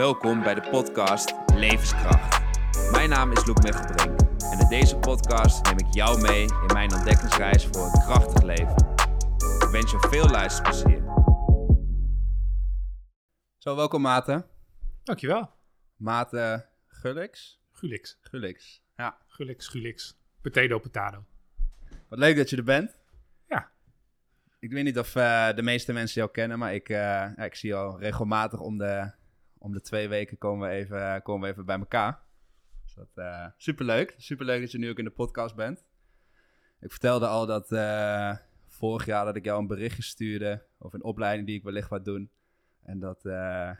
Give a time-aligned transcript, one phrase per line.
[0.00, 2.40] Welkom bij de podcast Levenskracht.
[2.92, 6.94] Mijn naam is Loek Mechtelbrink en in deze podcast neem ik jou mee in mijn
[6.94, 8.76] ontdekkingsreis voor een krachtig leven.
[9.36, 11.02] Ik wens je veel luisterplezier.
[13.58, 14.46] Zo, welkom Maarten.
[15.04, 15.50] Dankjewel.
[15.96, 17.60] Maarten Gullix?
[17.72, 18.18] Gulix.
[18.20, 19.18] Gullix, ja.
[19.26, 20.18] Gulix, Gulix.
[20.42, 21.24] Potato, potato.
[22.08, 22.96] Wat leuk dat je er bent.
[23.48, 23.70] Ja.
[24.58, 26.96] Ik weet niet of eh, de meeste mensen jou kennen, maar ik, eh,
[27.36, 29.18] ja, ik zie jou regelmatig om de,
[29.60, 32.20] om de twee weken komen we even, komen we even bij elkaar.
[32.82, 34.14] Dus dat eh superleuk.
[34.16, 35.84] Superleuk dat je nu ook in de podcast bent.
[36.80, 41.04] Ik vertelde al dat eh, vorig jaar dat ik jou een berichtje stuurde over een
[41.04, 42.30] opleiding die ik wellicht wat doen.
[42.82, 43.70] En dat, eh,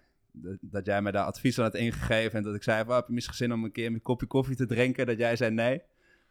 [0.60, 2.38] dat, jij mij daar advies aan had ingegeven.
[2.38, 4.66] En dat ik zei, heb je misschien zin om een keer een kopje koffie te
[4.66, 5.06] drinken?
[5.06, 5.82] Dat jij zei nee.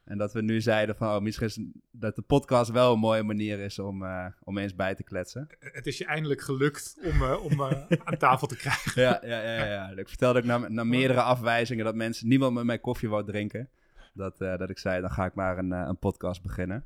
[0.09, 1.59] En dat we nu zeiden van, oh, misschien is
[1.91, 5.48] dat de podcast wel een mooie manier is om, eh, om eens bij te kletsen.
[5.59, 9.02] Het is je eindelijk gelukt om, eh, om eh, aan tafel te krijgen.
[9.02, 9.90] Ja, ja, ja, ja.
[9.95, 13.70] Ik vertelde ook na, na meerdere afwijzingen dat mensen, niemand met mij koffie wou drinken.
[14.13, 16.85] Dat, dat ik zei, dan ga ik maar een, een podcast beginnen.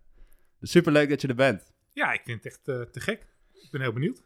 [0.59, 1.73] Dus superleuk dat je er bent.
[1.93, 3.27] Ja, ik vind het echt te gek.
[3.53, 4.23] Ik ben heel benieuwd.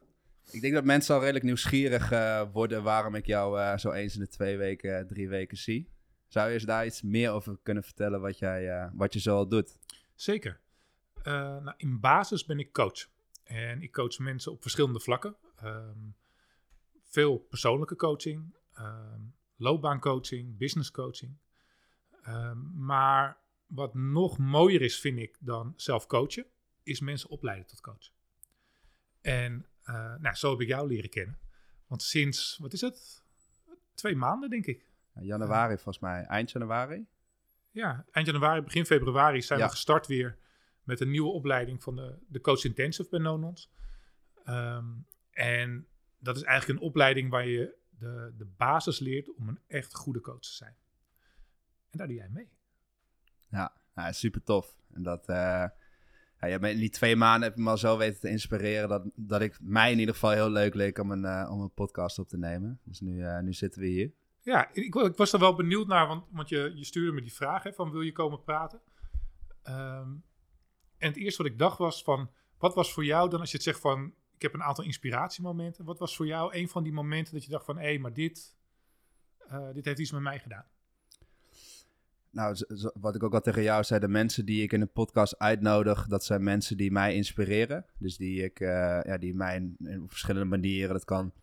[0.52, 2.10] Ik denk dat mensen al redelijk nieuwsgierig
[2.52, 5.90] worden waarom ik jou zo eens in de twee weken, drie weken zie.
[6.28, 9.36] Zou je eens daar iets meer over kunnen vertellen wat, jij, eh, wat je zo
[9.36, 9.78] al doet?
[10.16, 10.60] Zeker.
[11.24, 13.08] Eh, nou, in basis ben ik coach.
[13.44, 15.36] En ik coach mensen op verschillende vlakken.
[15.56, 16.10] Ehm,
[17.02, 19.22] veel persoonlijke coaching, ehm,
[19.56, 21.38] loopbaancoaching, business coaching.
[22.24, 26.46] Ehm, maar wat nog mooier is, vind ik, dan zelf coachen,
[26.84, 28.12] is mensen opleiden tot coach.
[29.22, 31.40] En eh, nou, zo heb ik jou leren kennen.
[31.88, 33.24] Want sinds, wat is het?
[33.94, 34.86] Twee maanden, denk ik.
[35.22, 37.08] Januari volgens mij, eind januari.
[37.72, 39.66] Ja, eind januari, begin februari zijn Ja.
[39.66, 40.38] we gestart weer
[40.84, 43.72] met een nieuwe opleiding van de, de Coach Intensive bij Nonons.
[44.44, 44.86] Ehm,
[45.32, 45.88] en
[46.18, 50.22] dat is eigenlijk een opleiding waar je de, de basis leert om een echt goede
[50.22, 50.76] coach te zijn.
[51.90, 52.50] En daar doe jij mee.
[53.50, 54.76] Ja, nou, super tof.
[54.94, 55.66] En dat, eh,
[56.40, 59.42] ja, in die twee maanden heb je me al zo weten te inspireren dat, dat
[59.42, 62.28] ik mij in ieder geval heel leuk leek om een, eh, om een podcast op
[62.28, 62.80] te nemen.
[62.84, 64.12] Dus nu, eh, nu zitten we hier.
[64.48, 67.64] Ja, ik, ik was er wel benieuwd naar, want, je, je stuurde me die vraag
[67.64, 68.82] hè, van wil je komen praten?
[69.64, 70.10] Ehm,
[70.98, 73.56] en het eerste wat ik dacht was van, wat was voor jou dan als je
[73.56, 75.86] het zegt van, ik heb een aantal inspiratiemomenten.
[75.86, 78.56] Wat was voor jou een van die momenten dat je dacht van, hé, maar dit,
[79.38, 80.66] eh, dit heeft iets met mij gedaan?
[82.30, 82.56] Nou,
[82.94, 86.08] wat ik ook al tegen jou zei, de mensen die ik in de podcast uitnodig,
[86.08, 87.86] dat zijn mensen die mij inspireren.
[87.98, 91.34] Dus die ik, eh, ja, die mij in, verschillende manieren, dat kan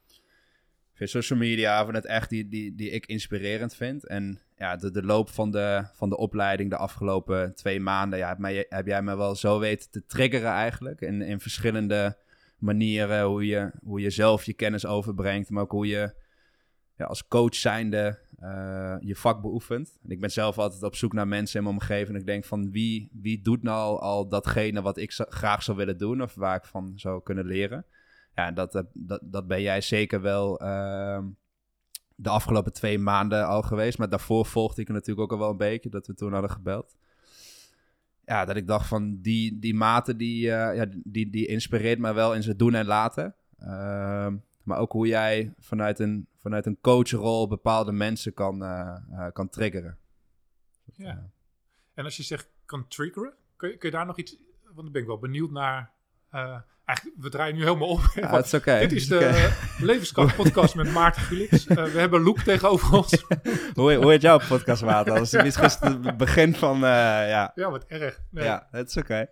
[0.95, 4.07] via social media of net echt, die, die, die ik inspirerend vind.
[4.07, 8.29] En ja, de, de loop van de, van de opleiding de afgelopen twee maanden, ja,
[8.29, 11.01] heb, mij, heb jij me wel zo weten te triggeren eigenlijk.
[11.01, 12.17] In, in verschillende
[12.59, 16.15] manieren, hoe je, hoe je zelf je kennis overbrengt, maar ook hoe je
[16.97, 19.99] ja, als coach zijnde eh, je vak beoefent.
[20.03, 22.09] En ik ben zelf altijd op zoek naar mensen in mijn omgeving.
[22.09, 25.99] En ik denk van wie, wie doet nou al datgene wat ik graag zou willen
[25.99, 26.23] doen.
[26.23, 27.87] Of waar ik van zou kunnen leren.
[28.35, 31.27] Ja, dat, dat, dat ben jij zeker wel ehm,
[32.15, 33.99] de afgelopen twee maanden al geweest.
[33.99, 35.91] Maar daarvoor volgde ik natuurlijk ook al wel een beetje.
[35.91, 36.97] Dat we toen hadden gebeld.
[38.25, 42.15] Ja, dat ik dacht van die, die mate die, eh, ja, die, die inspireert mij
[42.15, 43.35] wel in zijn doen en laten.
[43.59, 49.33] Ehm, maar ook hoe jij vanuit een, vanuit een coachrol bepaalde mensen kan, eh, eh,
[49.33, 49.99] kan triggeren.
[50.93, 51.31] Ja.
[51.95, 54.93] En als je zegt kan triggeren, kun je, kun je daar nog iets, want dan
[54.93, 55.93] ben ik wel benieuwd naar,
[56.35, 58.01] eh, eigenlijk, we draaien nu helemaal om.
[58.15, 58.81] Ja, Want het is.
[58.81, 61.67] Dit is de eh, Levenskracht podcast met Maarten Felix.
[61.67, 63.25] Eh, we hebben Loek tegenover ons.
[63.75, 65.15] Hoe, hoe heet jouw podcast, Maarten?
[65.15, 66.75] Dat is het begin van...
[66.77, 66.81] eh,
[67.29, 67.53] ja.
[67.55, 68.21] Ja, wat erg.
[68.31, 68.45] Nee.
[68.45, 69.27] ja, het is oké.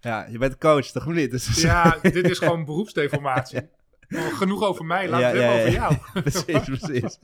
[0.00, 1.30] ja, je bent coach, toch of niet?
[1.30, 3.70] Dus, Ja, dit is gewoon beroepsdeformatie.
[4.08, 5.96] Genoeg over mij, laat Ja, het ja, hebben over jou.
[6.22, 7.18] precies, precies.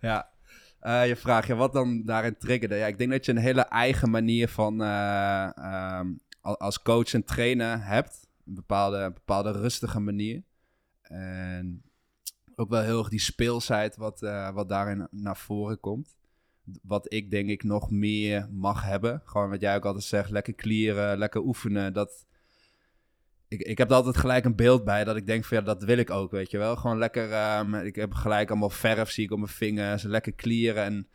[0.00, 0.32] ja.
[0.84, 2.74] Eh, je vraagt je wat dan daarin triggerde.
[2.74, 7.14] Ja, ik denk dat je een hele eigen manier van eh, ehm, al- als coach
[7.14, 8.26] en trainer hebt.
[8.46, 10.42] Een bepaalde, bepaalde rustige manier.
[11.02, 11.82] En
[12.54, 16.16] ook wel heel erg die speelsheid wat, eh, wat daarin naar voren komt.
[16.82, 19.22] Wat ik denk ik nog meer mag hebben.
[19.24, 21.92] Gewoon wat jij ook altijd zegt, lekker clearen, lekker oefenen.
[21.92, 22.26] Dat,
[23.60, 25.98] ik, heb er altijd gelijk een beeld bij dat ik denk van ja, dat wil
[25.98, 26.76] ik ook, weet je wel.
[26.76, 30.84] Gewoon lekker, ehm, ik heb gelijk allemaal verf zie ik op mijn vingers, lekker clearen
[30.84, 31.08] en,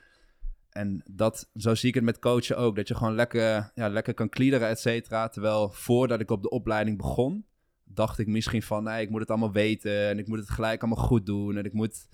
[0.69, 2.75] en dat, zo zie ik het met coachen ook.
[2.75, 5.27] Dat je gewoon lekker, ja, lekker kan clearen, et cetera.
[5.27, 7.45] Terwijl voordat ik op de opleiding begon,
[7.83, 10.81] dacht ik misschien van nee, ik moet het allemaal weten en ik moet het gelijk
[10.81, 12.07] allemaal goed doen en ik moet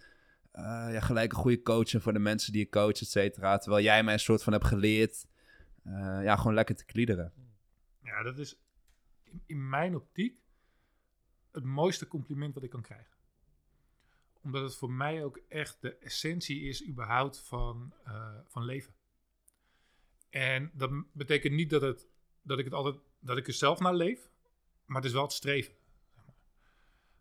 [0.55, 3.57] eh, ja, gelijk een goede coach zijn voor de mensen die ik coach, et cetera.
[3.57, 5.25] Terwijl jij mij een soort van hebt geleerd,
[5.83, 7.31] eh, ja, gewoon lekker te clearen.
[8.03, 8.57] Ja, dat is
[9.45, 10.39] in, mijn optiek
[11.51, 13.13] het mooiste compliment wat ik kan krijgen.
[14.41, 18.93] Omdat het voor mij ook echt de essentie is überhaupt van, eh, van leven.
[20.29, 22.07] En dat betekent niet dat, het,
[22.41, 24.29] dat ik het altijd dat ik er zelf naar leef,
[24.85, 25.73] maar het is wel het streven.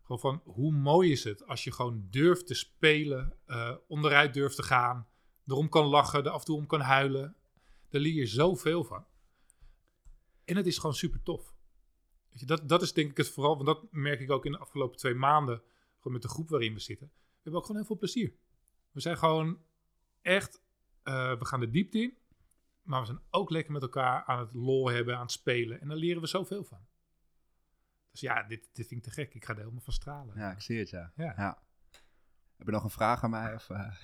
[0.01, 4.55] Gewoon van hoe mooi is het als je gewoon durft te spelen, uh, onderuit durft
[4.55, 5.07] te gaan,
[5.47, 7.35] erom kan lachen, er af en toe om kan huilen.
[7.89, 9.05] Daar leer je zoveel van.
[10.45, 11.54] En het is gewoon super tof.
[12.43, 14.97] Dat, dat is denk ik het vooral, want dat merk ik ook in de afgelopen
[14.97, 15.61] twee maanden,
[15.97, 17.07] gewoon met de groep waarin we zitten.
[17.07, 18.33] We hebben ook gewoon heel veel plezier.
[18.91, 19.59] We zijn gewoon
[20.21, 20.61] echt,
[21.03, 22.17] uh, we gaan de diepte in,
[22.81, 25.81] maar we zijn ook lekker met elkaar aan het lol hebben, aan het spelen.
[25.81, 26.79] En daar leren we zoveel van.
[28.11, 29.33] Dus ja, dit, dit vind ik te gek.
[29.33, 30.33] Ik ga er helemaal van stralen.
[30.37, 31.11] Ja, ik zie het, ja.
[31.15, 31.63] ja.
[32.57, 33.53] Heb je nog een vraag aan mij?
[33.53, 33.95] Of, uh...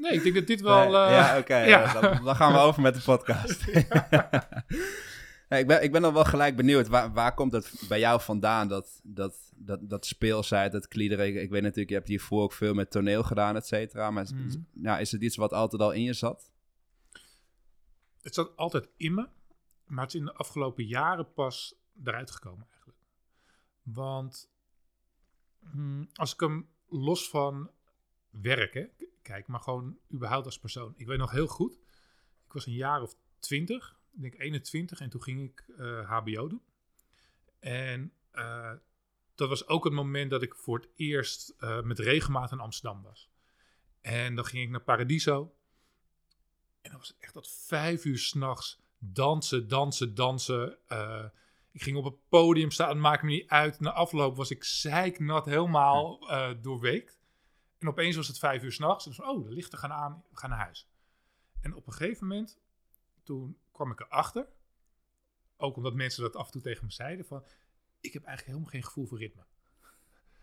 [0.00, 0.82] Nee, ik denk dat dit wel...
[0.82, 1.56] Nee, ja, eh, oké.
[1.56, 2.00] ja.
[2.00, 3.64] dan, dan, gaan we over met de podcast.
[5.48, 6.88] ik, ben, ik ben dan wel gelijk benieuwd.
[6.88, 11.26] Waar, waar komt het bij jou vandaan, dat, dat, dat, dat speelsheid, dat kliederen?
[11.26, 14.10] Ik, weet natuurlijk, je hebt hiervoor ook veel met toneel gedaan, et cetera.
[14.10, 16.52] Maar mm ja, is het iets wat altijd al in je zat?
[18.22, 19.28] Het zat altijd in me.
[19.84, 22.98] Maar het is in de afgelopen jaren pas eruit gekomen eigenlijk.
[23.82, 24.50] Want
[25.60, 27.70] mm, als ik hem los van
[28.30, 28.90] werken
[29.26, 30.94] kijk, maar gewoon überhaupt als persoon.
[30.96, 31.74] Ik weet nog heel goed,
[32.46, 35.64] ik was een jaar of twintig, denk 21, en toen ging ik
[36.06, 36.62] HBO eh, doen.
[37.58, 38.72] En uh,
[39.34, 43.02] dat was ook het moment dat ik voor het eerst uh, met regelmaat in Amsterdam
[43.02, 43.30] was.
[44.00, 45.54] En dan ging ik naar Paradiso.
[46.80, 50.78] En dan was echt tot vijf uur s'nachts dansen, dansen, dansen.
[51.70, 53.80] ik ging op het podium staan, maakte me niet uit.
[53.80, 56.18] Na afloop was ik zeiknat, helemaal
[56.60, 57.18] doorweekt.
[57.78, 59.04] En opeens was het vijf uur s'nachts.
[59.04, 60.88] Dus, oh, de lichten gaan aan, we gaan naar huis.
[61.60, 62.58] En op een gegeven moment,
[63.22, 64.48] toen kwam ik erachter,
[65.56, 67.44] ook omdat mensen dat af en toe tegen me zeiden, van,
[68.00, 69.44] ik heb eigenlijk helemaal geen gevoel voor ritme.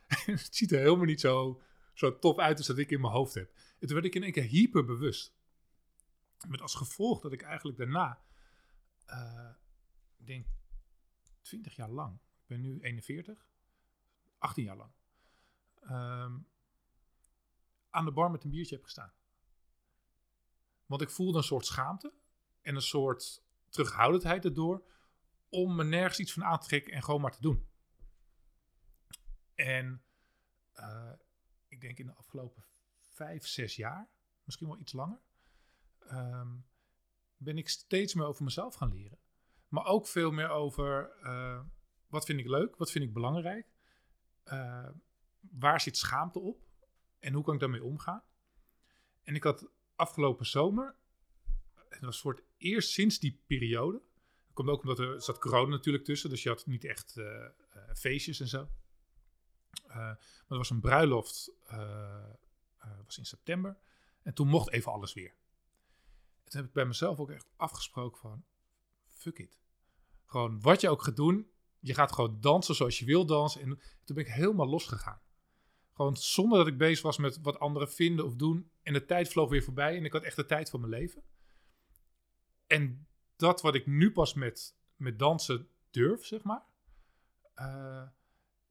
[0.41, 1.61] het ziet er helemaal niet zo,
[1.93, 3.53] zo top uit als dat ik in mijn hoofd heb.
[3.79, 5.33] En toen werd ik in één keer hyperbewust.
[6.47, 8.21] Met als gevolg dat ik eigenlijk daarna,
[9.07, 9.49] uh,
[10.17, 10.47] ik denk
[11.41, 13.45] 20 jaar lang, ik ben nu 41,
[14.37, 14.91] 18 jaar lang,
[15.81, 16.47] um,
[17.89, 19.13] aan de bar met een biertje heb gestaan.
[20.85, 22.13] Want ik voelde een soort schaamte
[22.63, 24.83] en een soort terughoudendheid erdoor
[25.49, 27.67] om me nergens iets van aan te trekken en gewoon maar te doen.
[29.55, 30.03] En
[30.75, 31.11] uh,
[31.67, 32.65] ik denk in de afgelopen
[32.99, 34.09] vijf, zes jaar,
[34.43, 35.19] misschien wel iets langer,
[36.11, 36.65] um,
[37.37, 39.19] ben ik steeds meer over mezelf gaan leren.
[39.67, 41.61] Maar ook veel meer over uh,
[42.07, 43.67] wat vind ik leuk, wat vind ik belangrijk,
[44.45, 44.89] uh,
[45.39, 46.67] waar zit schaamte op
[47.19, 48.23] en hoe kan ik daarmee omgaan?
[49.23, 50.95] En ik had afgelopen zomer,
[51.93, 54.01] het was voor het eerst sinds die periode,
[54.45, 57.49] dat komt ook omdat er zat corona natuurlijk tussen, dus je had niet echt uh,
[57.93, 58.67] feestjes en zo.
[59.87, 60.17] Uh, maar
[60.47, 61.51] er was een bruiloft,
[63.05, 63.77] was in september,
[64.21, 65.35] en toen mocht even alles weer.
[66.43, 68.45] En toen heb ik bij mezelf ook echt afgesproken van,
[69.07, 69.59] fuck it.
[70.25, 71.47] Gewoon wat je ook gaat doen,
[71.83, 73.61] je gaat gewoon dansen zoals je wil dansen.
[73.61, 75.21] En toen ben ik helemaal losgegaan.
[75.93, 78.71] Gewoon zonder dat ik bezig was met wat anderen vinden of doen.
[78.81, 81.23] En de tijd vloog weer voorbij en ik had echt de tijd van mijn leven.
[82.73, 86.63] En dat wat ik nu pas met, met dansen durf, zeg maar.
[87.55, 88.07] Uh,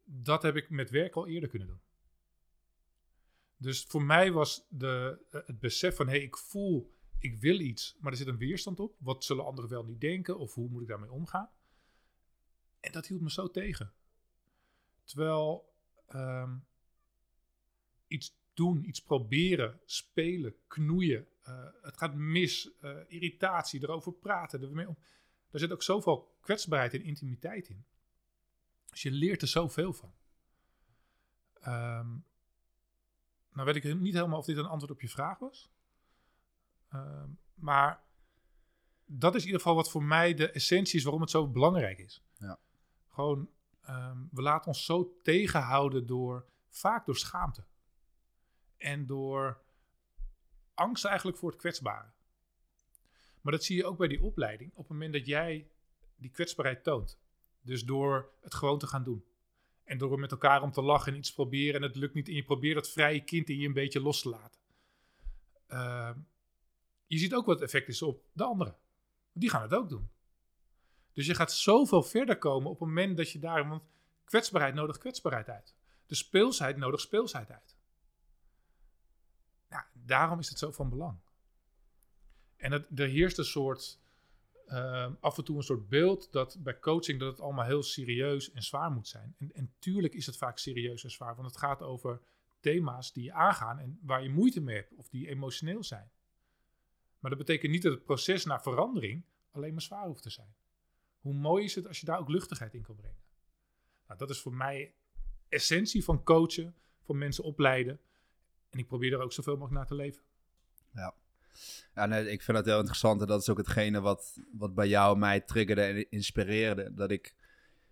[0.04, 1.81] dat heb ik met werk al eerder kunnen doen.
[3.56, 7.61] Dus voor mij was de, eh, het besef van, hé, hey, ik voel, ik wil
[7.61, 8.97] iets, maar er zit een weerstand op.
[8.99, 11.50] Wat zullen anderen wel niet denken of hoe moet ik daarmee omgaan?
[12.80, 13.92] En dat hield me zo tegen.
[15.04, 15.75] Terwijl
[16.14, 16.66] um,
[18.06, 21.26] iets doen, iets proberen, spelen, knoeien.
[21.49, 24.62] Uh, het gaat mis, uh, irritatie, erover praten.
[24.62, 24.97] Ermee om.
[25.50, 27.85] Daar zit ook zoveel kwetsbaarheid en intimiteit in.
[28.90, 30.12] Dus je leert er zoveel van.
[31.66, 32.25] Um,
[33.52, 35.71] nou weet ik niet helemaal of dit een antwoord op je vraag was.
[36.94, 38.02] Um, maar
[39.06, 41.99] dat is in ieder geval wat voor mij de essentie is waarom het zo belangrijk
[41.99, 42.23] is.
[42.38, 42.59] Ja.
[43.09, 43.50] Gewoon,
[43.88, 47.64] um, we laten ons zo tegenhouden door, vaak door schaamte
[48.82, 49.60] en door
[50.74, 52.10] angst eigenlijk voor het kwetsbare.
[53.40, 54.70] Maar dat zie je ook bij die opleiding.
[54.70, 55.70] Op het moment dat jij
[56.16, 57.18] die kwetsbaarheid toont.
[57.60, 59.24] Dus door het gewoon te gaan doen.
[59.84, 62.28] En door met elkaar om te lachen en iets te proberen en het lukt niet.
[62.28, 64.60] En je probeert dat vrije kind in je een beetje los te laten.
[65.68, 66.10] Uh,
[67.06, 68.76] je ziet ook wat het effect is op de anderen.
[69.32, 70.10] Die gaan het ook doen.
[71.12, 73.68] Dus je gaat zoveel verder komen op het moment dat je daar...
[73.68, 73.88] Want
[74.24, 75.74] kwetsbaarheid nodigt kwetsbaarheid uit.
[76.06, 77.72] De speelsheid nodigt speelsheid uit
[80.06, 81.18] daarom is het zo van belang.
[82.56, 84.00] En er heerst een soort
[84.66, 88.52] ehm, af en toe een soort beeld dat bij coaching dat het allemaal heel serieus
[88.52, 89.35] en zwaar moet zijn.
[89.38, 92.21] En, en tuurlijk is het vaak serieus en zwaar, want het gaat over
[92.61, 96.11] thema's die je aangaan en waar je moeite mee hebt of die emotioneel zijn.
[97.18, 100.54] Maar dat betekent niet dat het proces naar verandering alleen maar zwaar hoeft te zijn.
[101.21, 103.21] Hoe mooi is het als je daar ook luchtigheid in kan brengen?
[104.06, 104.94] Nou, dat is voor mij
[105.49, 108.00] essentie van coachen, van mensen opleiden.
[108.73, 110.23] En ik probeer er ook zoveel mogelijk naar te leven.
[110.95, 111.14] Ja.
[111.95, 113.21] Ja, nee, ik vind dat heel interessant.
[113.21, 116.95] En dat is ook hetgene wat, wat bij jou mij triggerde en inspireerde.
[116.95, 117.35] Dat ik,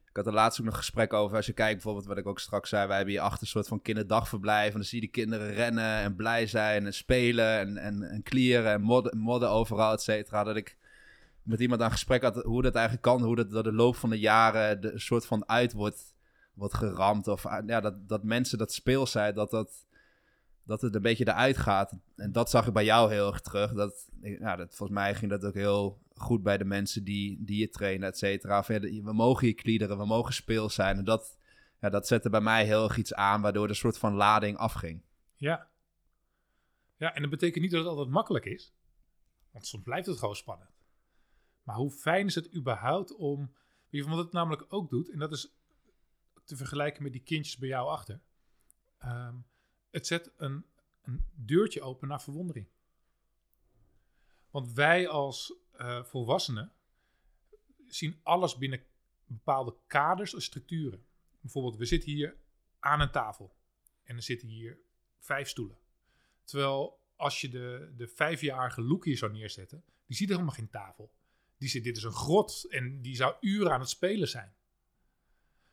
[0.09, 1.37] ik had er laatst ook nog gesprek over.
[1.37, 2.87] Als je kijkt bijvoorbeeld wat ik ook straks zei.
[2.87, 4.69] Wij hebben hier achter een soort van kinderdagverblijf.
[4.69, 7.59] En dan zie je die kinderen rennen en blij zijn en spelen.
[7.59, 8.81] En, en, en klieren en
[9.17, 10.45] modden, overal, et cetera.
[10.45, 10.77] Dat ik
[11.43, 13.23] met iemand aan gesprek had hoe dat eigenlijk kan.
[13.23, 16.15] Hoe dat door de loop van de jaren de, soort van uit wordt,
[16.55, 17.29] wordt geramd.
[17.29, 19.89] Of ja, dat, dat mensen dat speels zijn, dat dat
[20.71, 21.97] dat het een beetje eruit gaat.
[22.17, 23.73] En dat zag ik bij jou heel erg terug.
[23.73, 27.61] Dat, ja, dat, volgens mij ging dat ook heel goed bij de mensen die, die
[27.61, 28.63] je trainen, et cetera.
[28.67, 30.97] We mogen hier kliederen, we mogen speels zijn.
[30.97, 31.39] En dat,
[31.81, 34.57] ja, dat zette bij mij heel erg iets aan, waardoor er een soort van lading
[34.57, 35.03] afging.
[35.37, 35.69] Ja.
[36.97, 38.73] Ja, en dat betekent niet dat het altijd makkelijk is.
[39.51, 40.71] Want soms blijft het gewoon spannend.
[41.63, 43.53] Maar hoe fijn is het überhaupt om...
[43.91, 45.55] Wat het namelijk ook doet, en dat is
[46.45, 48.21] te vergelijken met die kindjes bij jou achter...
[48.99, 49.35] Ehm,
[49.91, 50.65] het zet een,
[51.35, 52.67] deurtje open naar verwondering.
[54.51, 56.73] Want wij als uh, volwassenen
[57.87, 58.83] zien alles binnen
[59.27, 61.05] bepaalde kaders of structuren.
[61.41, 62.37] Bijvoorbeeld, we zitten hier
[62.79, 63.57] aan een tafel
[64.03, 64.79] en er zitten hier
[65.19, 65.79] vijf stoelen.
[66.45, 71.13] Terwijl als je de, de vijfjarige Loek hier zou neerzetten, die ziet helemaal geen tafel.
[71.57, 74.55] Die zit, dit is een grot en die zou uren aan het spelen zijn.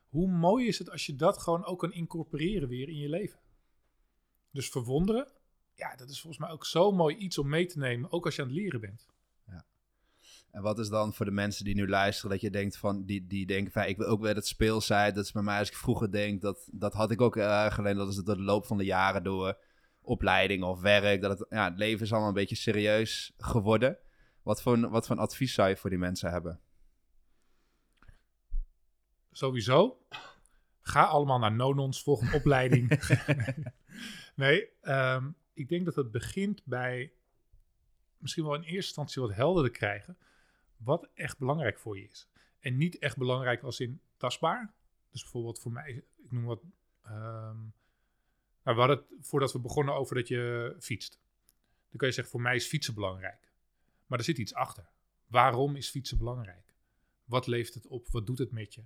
[0.09, 3.39] Hoe mooi is het als je dat gewoon ook kan incorporeren weer in je leven?
[4.51, 5.27] Dus verwonderen,
[5.75, 8.35] ja, dat is volgens mij ook zo mooi iets om mee te nemen, ook als
[8.35, 9.07] je aan het leren bent.
[9.47, 9.65] Ja.
[10.51, 13.27] En wat is dan voor de mensen die nu luisteren, dat je denkt van, die,
[13.27, 15.13] die denken van, ik wil ook weer het speel zijn.
[15.13, 17.97] Dat is bij mij als ik vroeger denk, dat, dat had ik ook erg alleen,
[17.97, 19.57] dat is het door de loop van de jaren door
[20.01, 23.97] opleiding of werk, dat het, ja, het leven is allemaal een beetje serieus geworden.
[24.41, 26.59] Wat voor, wat voor advies zou je voor die mensen hebben?
[29.31, 29.97] Sowieso,
[30.81, 32.89] ga allemaal naar Nonons, volg een opleiding.
[34.35, 37.11] Nee, ehm, ik denk dat het begint bij
[38.17, 40.17] misschien wel in eerste instantie wat helderder krijgen
[40.77, 42.27] wat echt belangrijk voor je is.
[42.59, 44.73] En niet echt belangrijk als in tastbaar.
[45.11, 46.61] Dus bijvoorbeeld voor mij, ik noem wat.
[47.07, 47.73] Um,
[48.63, 51.19] we hadden het voordat we begonnen over dat je fietst.
[51.89, 53.51] Dan kan je zeggen, voor mij is fietsen belangrijk.
[54.05, 54.89] Maar er zit iets achter.
[55.27, 56.73] Waarom is fietsen belangrijk?
[57.25, 58.07] Wat leeft het op?
[58.07, 58.83] Wat doet het met je?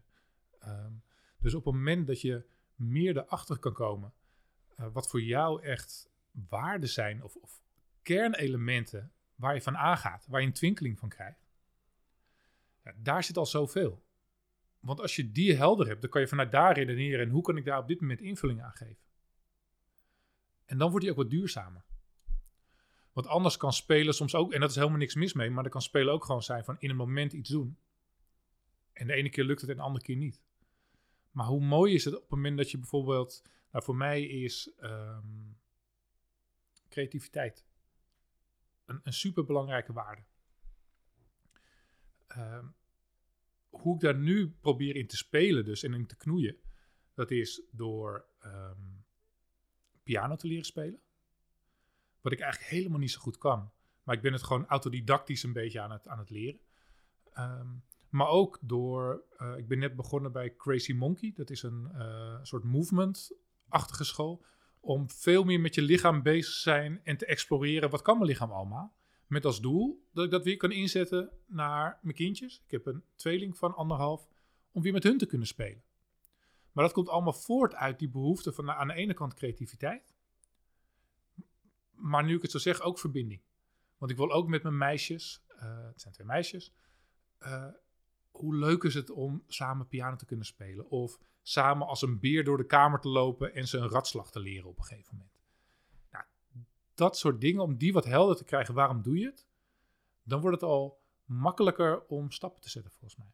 [0.59, 0.93] Ehm,
[1.39, 4.13] dus op het moment dat je meer erachter kan komen
[4.81, 6.09] eh, wat voor jou echt
[6.49, 7.61] waarden zijn of, of
[8.01, 11.49] kernelementen waar je van aangaat, waar je een twinkeling van krijgt.
[12.83, 14.03] Ja, daar zit al zoveel.
[14.79, 17.57] Want als je die helder hebt, dan kan je vanuit daar redeneren en hoe kan
[17.57, 19.03] ik daar op dit moment invulling aan geven.
[20.65, 21.83] En dan wordt die ook wat duurzamer.
[23.13, 25.71] Want anders kan spelen soms ook, en dat is helemaal niks mis mee, maar dan
[25.71, 27.77] kan spelen ook gewoon zijn van in een moment iets doen.
[28.93, 30.41] En de ene keer lukt het en de andere keer niet.
[31.31, 34.73] Maar hoe mooi is het op het moment dat je bijvoorbeeld nou, voor mij is
[34.77, 35.51] ehm,
[36.89, 37.65] creativiteit
[38.85, 40.23] een, een superbelangrijke waarde.
[42.27, 42.65] Ehm,
[43.69, 46.57] hoe ik daar nu probeer in te spelen dus en in te knoeien,
[47.13, 48.81] dat is door ehm,
[50.03, 51.01] piano te leren spelen.
[52.21, 53.71] Wat ik eigenlijk helemaal niet zo goed kan.
[54.03, 56.59] Maar ik ben het gewoon autodidactisch een beetje aan het, aan het leren.
[58.09, 61.33] maar ook door, uh, ik ben net begonnen bij Crazy Monkey.
[61.35, 63.31] Dat is een uh, soort movement
[63.71, 64.43] achtige school.
[64.79, 67.89] Om veel meer met je lichaam bezig te zijn en te exploreren.
[67.89, 68.95] Wat kan mijn lichaam allemaal?
[69.27, 72.61] Met als doel dat ik dat weer kan inzetten naar mijn kindjes.
[72.65, 74.27] Ik heb een tweeling van anderhalf.
[74.71, 75.83] Om weer met hun te kunnen spelen.
[76.71, 80.15] Maar dat komt allemaal voort uit die behoefte van aan de ene kant creativiteit.
[81.91, 83.41] Maar nu ik het zo zeg, ook verbinding.
[83.97, 86.73] Want ik wil ook met mijn meisjes, uh, het zijn twee meisjes,
[87.39, 87.67] uh,
[88.31, 90.89] hoe leuk is het om samen piano te kunnen spelen?
[90.89, 94.39] Of samen als een beer door de kamer te lopen en ze een ratslag te
[94.39, 95.39] leren op een gegeven moment.
[96.11, 96.25] Nou,
[96.93, 99.47] dat soort dingen, om die wat helder te krijgen, waarom doe je het?
[100.23, 103.33] Dan wordt het al makkelijker om stappen te zetten, volgens mij.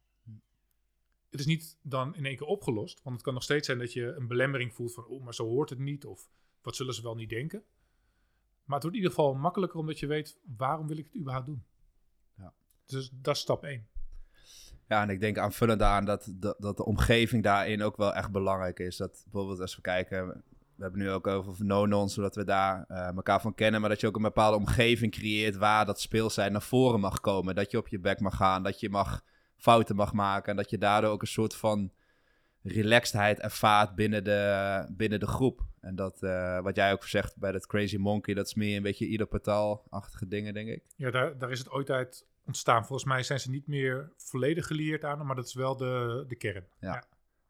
[1.30, 3.94] Het is niet dan in één keer opgelost, want het kan nog steeds zijn dat
[3.94, 6.30] je een belemmering voelt van, oh, maar zo hoort het niet, of
[6.62, 7.64] wat zullen ze wel niet denken.
[8.64, 11.46] Maar het wordt in ieder geval makkelijker omdat je weet, waarom wil ik het überhaupt
[11.46, 11.66] doen?
[12.38, 12.54] Ja.
[12.86, 13.88] Dus dat is stap 1.
[14.88, 18.32] Ja, en ik denk aanvullend aan dat, dat, dat de omgeving daarin ook wel echt
[18.32, 18.98] belangrijk is.
[18.98, 20.28] Dat bijvoorbeeld als we kijken,
[20.76, 23.82] we hebben nu ook over no-non, zodat we daar uh, elkaar van kennen.
[23.82, 27.56] Maar dat je ook een bepaalde omgeving creëert waar dat speelsheid naar voren mag komen.
[27.56, 29.24] Dat je op je bek mag gaan, dat je mag
[29.56, 30.52] fouten mag maken.
[30.52, 31.92] En dat je daardoor ook een soort van
[32.64, 35.66] relaxedheid ervaart binnen de, binnen de groep.
[35.82, 38.84] En dat, uh, wat jij ook zegt bij dat Crazy Monkey, dat is meer een
[38.84, 40.84] beetje ieder portaal-achtige dingen, denk ik.
[40.96, 42.86] Ja, daar, daar is het ooit uit ontstaan.
[42.86, 46.36] Volgens mij zijn ze niet meer volledig geleerd aan, maar dat is wel de, de
[46.36, 46.68] kern.
[46.80, 46.94] Ja.
[46.94, 47.04] ja.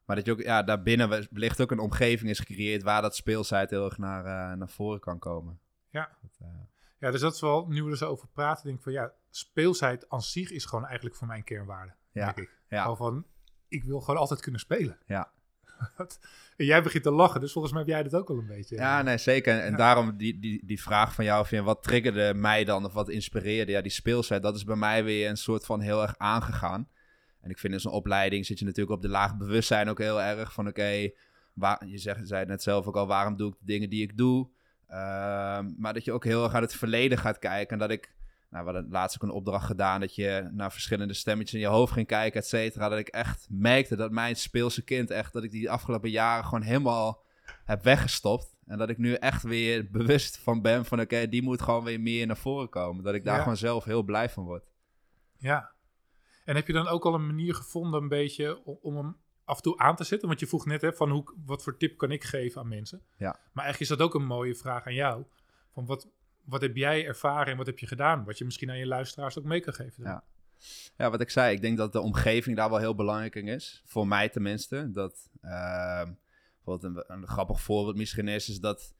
[0.04, 3.70] Maar dat je ook, ja, daarbinnen wellicht ook een omgeving is gecreëerd waar dat speelsheid
[3.70, 5.60] heel erg naar, uh, naar voren kan komen.
[5.88, 6.16] Ja.
[6.22, 6.48] Dat, uh...
[6.98, 9.12] ja, dus dat is wel, nu we er zo over praten, denk ik van ja,
[9.30, 11.94] speelsheid aan zich is gewoon eigenlijk voor mijn kernwaarde.
[12.12, 12.24] Ja.
[12.24, 12.56] Denk ik.
[12.68, 12.94] Ja.
[12.94, 13.26] Van,
[13.68, 14.98] ik wil gewoon altijd kunnen spelen.
[15.06, 15.32] Ja.
[16.56, 18.76] en jij begint te lachen, dus volgens mij heb jij dat ook al een beetje.
[18.76, 19.58] Ja, nee, zeker.
[19.58, 23.08] En, daarom die, die, die vraag van jou, van, wat triggerde mij dan of wat
[23.08, 23.72] inspireerde?
[23.72, 26.88] Ja, die speelsheid, dat is bij mij weer een soort van heel erg aangegaan.
[27.40, 30.22] En ik vind in zo'n opleiding zit je natuurlijk op de laag bewustzijn ook heel
[30.22, 31.10] erg van oké,
[31.86, 34.16] je zegt, zei het net zelf ook al, waarom doe ik de dingen die ik
[34.16, 34.48] doe?
[34.86, 38.14] Ehm, maar dat je ook heel erg uit het verleden gaat kijken en dat ik
[38.50, 41.74] nou, we hadden laatst ook een opdracht gedaan dat je naar verschillende stemmetjes in je
[41.74, 42.88] hoofd ging kijken, et cetera.
[42.88, 46.62] Dat ik echt merkte dat mijn speelse kind echt, dat ik die afgelopen jaren gewoon
[46.62, 47.22] helemaal
[47.64, 48.56] heb weggestopt.
[48.66, 52.00] En dat ik nu echt weer bewust van ben van oké, die moet gewoon weer
[52.00, 53.04] meer naar voren komen.
[53.04, 54.64] Dat ik daar gewoon zelf heel blij van word.
[55.38, 55.70] Ja.
[56.44, 59.56] En heb je dan ook al een manier gevonden een beetje om, om hem af
[59.56, 60.28] en toe aan te zetten?
[60.28, 63.02] Want je vroeg net hè, van hoe, wat voor tip kan ik geven aan mensen?
[63.16, 63.30] Ja.
[63.52, 65.24] Maar eigenlijk is dat ook een mooie vraag aan jou.
[65.72, 66.08] Van wat,
[66.48, 68.24] wat heb jij ervaren en wat heb je gedaan?
[68.24, 70.04] Wat je misschien aan je luisteraars ook mee kan geven.
[70.04, 70.24] Ja.
[70.96, 73.82] ja, wat ik zei, ik denk dat de omgeving daar wel heel belangrijk in is.
[73.84, 74.90] Voor mij tenminste.
[74.92, 76.02] Dat, uh,
[76.54, 78.94] bijvoorbeeld een, een, grappig voorbeeld misschien is, is dat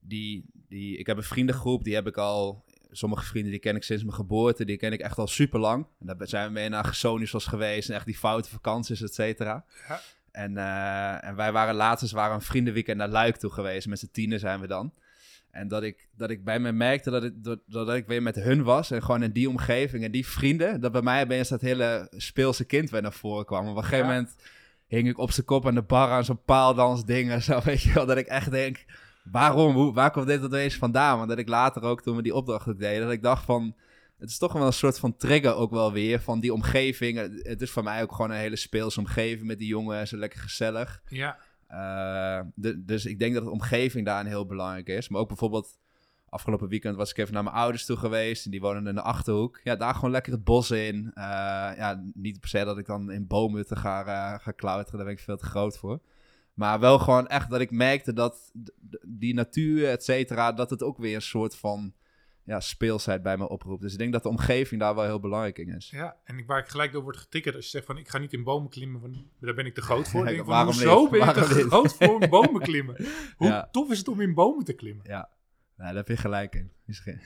[0.00, 3.82] die, die, ik heb een vriendengroep, die heb ik al, sommige vrienden die ken ik
[3.82, 5.86] sinds mijn geboorte, die ken ik echt al super lang.
[5.98, 9.64] En daar zijn we mee naar Gesonisos geweest en echt die foute vakanties, et cetera.
[9.88, 10.00] Ja.
[10.30, 14.10] En, uh, en wij waren laatst, waren een vriendenweekend naar Luik toe geweest, met z'n
[14.12, 14.92] tienen zijn we dan.
[15.50, 18.36] En dat ik, dat ik bij me merkte dat ik, dat, dat ik weer met
[18.36, 18.90] hun was.
[18.90, 20.80] En gewoon in die omgeving en die vrienden.
[20.80, 23.68] Dat bij mij opeens dat hele speelse kind weer naar voren kwam.
[23.68, 24.36] Op een gegeven moment
[24.86, 27.42] hing ik op zijn kop aan de bar aan zo'n paaldans dingen.
[27.42, 28.06] Zo weet je wel.
[28.06, 28.84] Dat ik echt denk,
[29.24, 29.74] waarom?
[29.74, 31.16] Hoe, waar komt dit opeens vandaan?
[31.16, 33.02] Want dat ik later ook toen we die opdracht ook deden.
[33.02, 33.76] Dat ik dacht van,
[34.18, 36.20] het is toch wel een soort van trigger ook wel weer.
[36.20, 37.42] Van die omgeving.
[37.42, 40.08] Het is voor mij ook gewoon een hele speelse omgeving met die jongen.
[40.08, 41.02] Zo lekker gezellig.
[41.08, 41.38] Ja.
[41.70, 42.40] Uh,
[42.76, 45.08] dus ik denk dat de omgeving daarin heel belangrijk is.
[45.08, 45.78] Maar ook bijvoorbeeld
[46.28, 48.44] afgelopen weekend was ik even naar mijn ouders toe geweest.
[48.44, 49.60] En die wonen in de Achterhoek.
[49.64, 50.96] Ja, daar gewoon lekker het bos in.
[50.96, 51.14] Uh,
[51.76, 54.96] ja, niet per se dat ik dan in bomen te ga, uh, ga klauteren.
[54.96, 56.00] Daar ben ik veel te groot voor.
[56.54, 58.52] Maar wel gewoon echt dat ik merkte dat
[59.06, 61.92] die natuur, et cetera, dat het ook weer een soort van
[62.48, 63.82] ja, speelsheid bij me oproept.
[63.82, 65.90] Dus ik denk dat de omgeving daar wel heel belangrijk in is.
[65.90, 68.32] Ja, en waar ik gelijk door word getikkerd als je zegt van ik ga niet
[68.32, 70.24] in bomen klimmen, want daar ben ik te groot voor.
[70.26, 72.96] denk, waarom zo ben je te groot voor in bomen klimmen?
[73.36, 75.04] Hoe tof is het om in bomen te klimmen?
[75.08, 75.30] Ja,
[75.76, 76.72] nou, daar heb je gelijk in.
[76.84, 77.20] Misschien.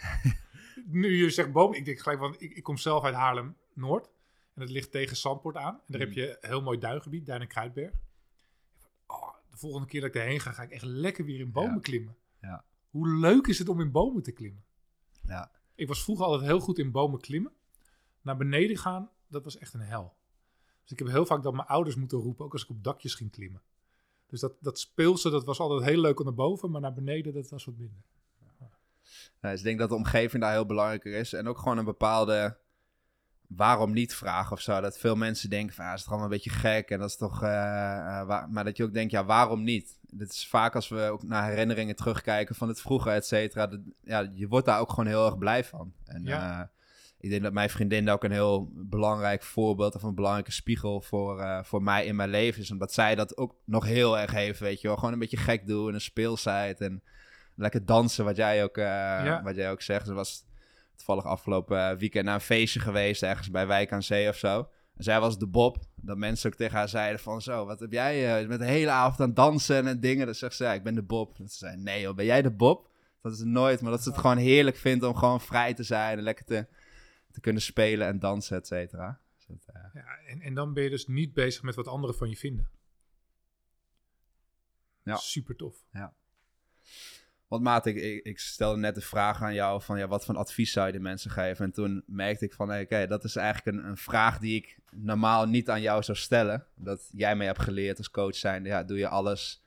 [1.03, 4.11] nu je zegt bomen, ik denk gelijk van ik, ik kom zelf uit Haarlem-Noord
[4.55, 5.75] en het ligt tegen Zandpoort aan.
[5.75, 6.15] En daar heb mm.
[6.15, 7.93] je een heel mooi duingebied, Duin en Kruidberg.
[9.07, 11.81] Oh, de volgende keer dat ik erheen ga, ga ik echt lekker weer in bomen
[11.81, 12.17] klimmen.
[12.41, 12.65] Ja.
[12.91, 14.65] Hoe leuk is het om in bomen te klimmen?
[15.27, 15.51] Ja.
[15.75, 17.53] Ik was vroeger altijd heel goed in bomen klimmen.
[18.21, 20.15] Naar beneden gaan, dat was echt een hel.
[20.83, 23.15] Dus ik heb heel vaak dat mijn ouders moeten roepen, ook als ik op dakjes
[23.15, 23.63] ging klimmen.
[24.27, 27.35] Dus dat, dat speelse, dat was altijd heel leuk om naar boven, maar naar beneden,
[27.35, 28.03] dat was wat minder.
[29.41, 31.33] Ja, dus ik denk dat de omgeving daar heel belangrijk is.
[31.33, 32.57] En ook gewoon een bepaalde
[33.57, 34.81] waarom niet vragen of zo.
[34.81, 37.17] Dat veel mensen denken van, ah, is het allemaal een beetje gek en dat is
[37.17, 37.43] toch...
[37.43, 37.49] Uh,
[38.51, 39.99] maar dat je ook denkt, ja, waarom niet?
[40.11, 43.71] Dit is vaak als we ook naar herinneringen terugkijken van het vroeger, et cetera.
[44.05, 45.93] Ja, je wordt daar ook gewoon heel erg blij van.
[46.05, 46.59] En ja.
[46.61, 46.67] uh,
[47.21, 51.41] ik denk dat mijn vriendin ook een heel belangrijk voorbeeld of een belangrijke spiegel voor,
[51.41, 52.71] uh, voor mij in mijn leven is.
[52.71, 54.97] Omdat zij dat ook nog heel erg heeft, weet je wel.
[54.97, 57.03] Gewoon een beetje gek doen en een speelsheid en
[57.55, 59.43] lekker dansen, wat jij ook, ja.
[59.43, 60.09] wat jij ook zegt.
[60.09, 60.45] Er was
[61.05, 64.69] toevallig afgelopen eh, weekend naar een feestje geweest, ergens bij Wijk aan Zee of zo.
[64.97, 65.85] En zij was de Bob.
[65.97, 68.91] Dat mensen ook tegen haar zeiden van zo, wat heb jij uh, met de hele
[68.91, 70.27] avond aan dansen en dingen.
[70.27, 71.37] Dan zegt ze, ja, ik ben de Bob.
[71.37, 72.91] Dat ze zei, nee joh, ben jij de Bob?
[73.21, 75.83] Dat is het nooit, maar dat ze het gewoon heerlijk vindt om gewoon vrij te
[75.83, 76.67] zijn en lekker te,
[77.31, 79.21] te kunnen spelen en dansen, et cetera.
[79.37, 79.83] Dus uh...
[79.95, 82.69] ja, en, en dan ben je dus niet bezig met wat anderen van je vinden.
[85.03, 85.17] Ja.
[85.17, 85.85] Super tof.
[85.93, 86.15] Ja.
[87.53, 90.73] Want maat, ik, ik, stelde net de vraag aan jou van ja, wat voor advies
[90.73, 91.65] zou je de mensen geven?
[91.65, 95.47] En toen merkte ik van oké, dat is eigenlijk een, een, vraag die ik normaal
[95.47, 96.67] niet aan jou zou stellen.
[96.75, 99.62] Dat jij mij hebt geleerd als coach zijn, ja, doe je alles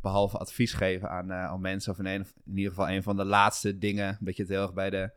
[0.00, 1.92] behalve advies geven aan, uh, aan mensen.
[1.92, 4.90] Of in, ieder geval een van de laatste dingen, dat je het heel erg bij
[4.90, 5.10] de,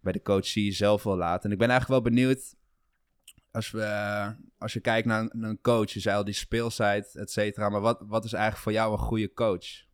[0.00, 1.44] bij de coachie zelf wil laten.
[1.44, 2.54] En ik ben eigenlijk wel benieuwd,
[3.50, 7.30] als, we, als je kijkt naar, naar een coach, je zei al die speelsheid, et
[7.30, 7.68] cetera.
[7.68, 9.92] Maar wat, wat is eigenlijk voor jou een goede coach?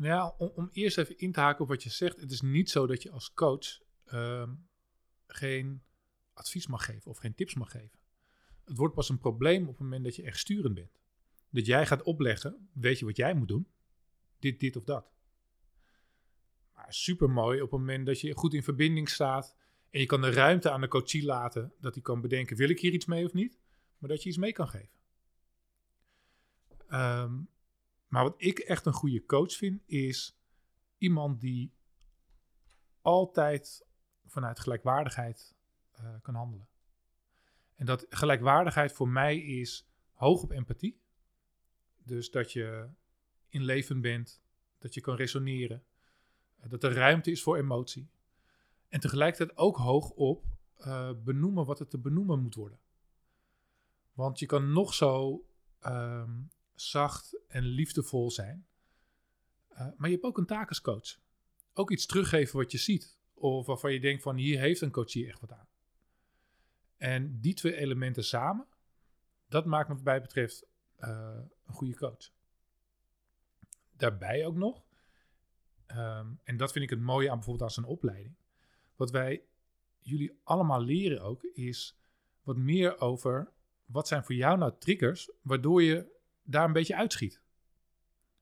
[0.00, 2.20] Nou ja, om, om eerst even in te haken op wat je zegt.
[2.20, 4.54] Het is niet zo dat je als coach ehm,
[5.26, 5.82] geen
[6.32, 7.98] advies mag geven of geen tips mag geven.
[8.64, 11.00] Het wordt pas een probleem op het moment dat je echt sturend bent.
[11.50, 13.68] Dat jij gaat opleggen, weet je wat jij moet doen?
[14.38, 15.10] Dit, dit of dat.
[16.74, 19.56] Maar super mooi op het moment dat je goed in verbinding staat
[19.90, 22.80] en je kan de ruimte aan de coachie laten dat hij kan bedenken, wil ik
[22.80, 23.58] hier iets mee of niet?
[23.98, 24.98] Maar dat je iets mee kan geven.
[26.88, 27.40] Ehm,
[28.10, 30.38] maar wat ik echt een goede coach vind, is
[30.98, 31.72] iemand die
[33.00, 33.86] altijd
[34.26, 35.54] vanuit gelijkwaardigheid
[36.00, 36.68] uh, kan handelen.
[37.74, 41.00] En dat gelijkwaardigheid voor mij is hoog op empathie.
[42.02, 42.88] Dus dat je
[43.48, 44.42] in leven bent,
[44.78, 45.84] dat je kan resoneren,
[46.56, 48.10] eh, dat er ruimte is voor emotie.
[48.88, 50.44] En tegelijkertijd ook hoog op
[50.78, 52.78] uh, benoemen wat er te benoemen moet worden.
[54.12, 55.44] Want je kan nog zo
[55.86, 56.50] um,
[56.88, 58.66] zacht en liefdevol zijn.
[59.72, 61.18] Uh, maar je hebt ook een taak als coach.
[61.72, 63.18] Ook iets teruggeven wat je ziet.
[63.34, 65.68] Of waarvan je denkt van hier heeft een coach hier echt wat aan.
[66.96, 68.66] En die twee elementen samen,
[69.48, 70.66] dat maakt wat mij betreft
[70.98, 72.30] uh, een goede coach.
[73.96, 74.84] Daarbij ook nog,
[75.88, 78.34] um, en dat vind ik het mooie aan bijvoorbeeld aan zijn opleiding.
[78.96, 79.42] Wat wij
[80.00, 81.98] jullie allemaal leren ook, is
[82.42, 83.52] wat meer over
[83.86, 86.19] wat zijn voor jou nou triggers waardoor je
[86.50, 87.40] daar een beetje uitschiet.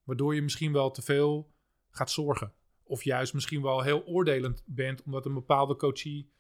[0.03, 1.55] Waardoor je misschien wel te veel
[1.91, 2.55] gaat zorgen.
[2.83, 6.33] Of juist misschien wel heel oordelend bent omdat een bepaalde coachie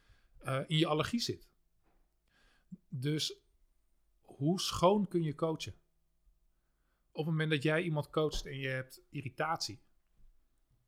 [0.42, 1.48] uh, in je allergie zit.
[2.88, 3.38] Dus
[4.22, 5.74] hoe schoon kun je coachen?
[7.10, 9.82] Op het moment dat jij iemand coacht en je hebt irritatie,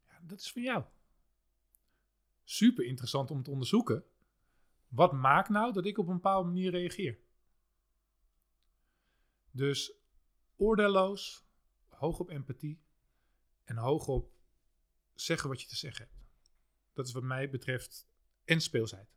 [0.09, 0.85] ja, dat is van jou.
[2.45, 4.05] Super interessant om te onderzoeken.
[4.89, 7.19] Wat maakt nou dat ik op een bepaalde manier reageer?
[9.51, 10.00] Dus
[10.61, 11.45] oordeelloos,
[11.89, 12.81] hoog op empathie
[13.65, 14.31] en hoog op
[15.15, 16.27] zeggen wat je te zeggen hebt.
[16.93, 18.07] Dat is wat mij betreft
[18.45, 19.09] en speelsheid.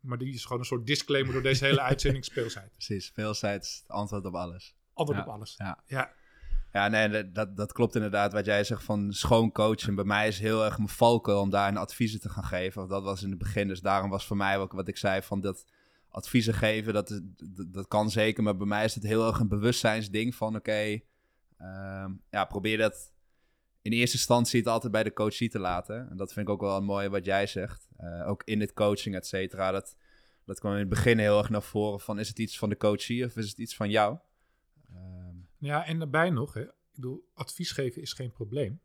[0.00, 2.72] Maar die is gewoon een soort disclaimer door deze hele uitzending speelsheid.
[2.72, 4.76] Precies, speelsheid is het antwoord op alles.
[4.92, 5.54] Antwoord op alles.
[5.56, 5.82] Ja.
[5.86, 6.16] ja.
[6.72, 9.94] Ja, nee, dat, dat klopt inderdaad wat jij zegt van schoon coachen.
[9.94, 12.88] Bij mij is heel erg mijn valkuil om daar een adviezen te gaan geven.
[12.88, 15.40] Dat was in het begin, dus daarom was voor mij ook wat ik zei van
[15.40, 15.66] dat
[16.18, 17.20] adviezen geven, dat,
[17.66, 18.42] dat, kan zeker.
[18.42, 21.00] Maar bij mij is het heel erg een bewustzijnsding van oké,
[21.56, 23.12] ehm, ja, probeer dat
[23.82, 26.10] in eerste instantie het altijd bij de coachie te laten.
[26.10, 27.88] En dat vind ik ook wel mooi wat jij zegt.
[28.00, 29.70] Uh, ook in het coaching, et cetera.
[29.70, 29.96] Dat,
[30.44, 32.76] dat kwam in het begin heel erg naar voren van is het iets van de
[32.76, 34.18] coachie of is het iets van jou?
[34.90, 38.80] Um, ja, en daarbij nog, hè, ik bedoel, advies geven is geen probleem.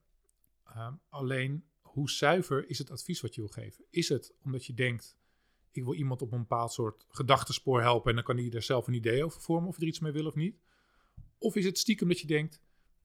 [0.77, 3.85] Um, alleen, hoe zuiver is het advies wat je wil geven?
[3.89, 5.17] Is het omdat je denkt,
[5.75, 8.87] ik wil iemand op een bepaald soort gedachtenspoor helpen en dan kan hij er zelf
[8.87, 10.55] een idee over vormen of er iets mee wil of niet?
[11.37, 12.61] Of is het stiekem dat je denkt,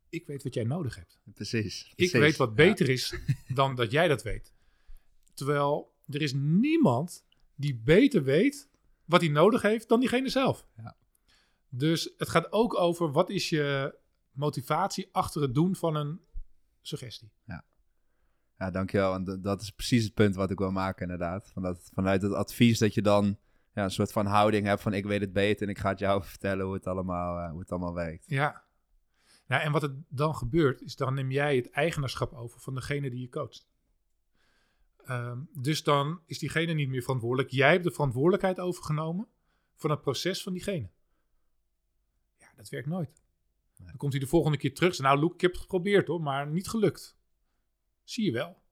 [0.09, 1.19] ik weet wat jij nodig hebt.
[1.35, 1.93] Precies.
[1.97, 3.15] Ik weet wat beter is
[3.55, 4.53] dan dat jij dat weet.
[5.35, 8.69] Terwijl er is niemand die beter weet
[9.05, 10.67] wat hij nodig heeft dan diegene zelf.
[10.77, 10.97] Ja.
[11.69, 13.99] Dus het gaat ook over wat is je
[14.33, 16.21] motivatie achter het doen van een
[16.83, 17.31] suggestie.
[17.47, 17.65] Ja.
[18.59, 19.15] Ja, dankjewel.
[19.15, 21.51] En dat is precies het punt wat ik wil maken, inderdaad.
[21.53, 23.39] Van dat, vanuit het advies dat je dan
[23.75, 25.99] ja, een soort van houding hebt van ik weet het beter en ik ga het
[25.99, 28.25] jou vertellen hoe het allemaal, uh, hoe het allemaal werkt.
[28.27, 28.63] Ja.
[29.47, 33.11] Nou, en wat er dan gebeurt, is dan neem jij het eigenaarschap over van degene
[33.11, 33.69] die je coacht.
[35.11, 37.51] Um, dus dan is diegene niet meer verantwoordelijk.
[37.51, 39.29] Jij hebt de verantwoordelijkheid overgenomen
[39.75, 40.91] van het proces van diegene.
[42.39, 43.23] Ja, dat werkt nooit.
[43.77, 43.89] Nee.
[43.89, 44.99] Dan komt hij de volgende keer terug.
[44.99, 47.18] Nou, Luke, ik heb het geprobeerd hoor, maar niet gelukt.
[48.09, 48.63] Zie je wel.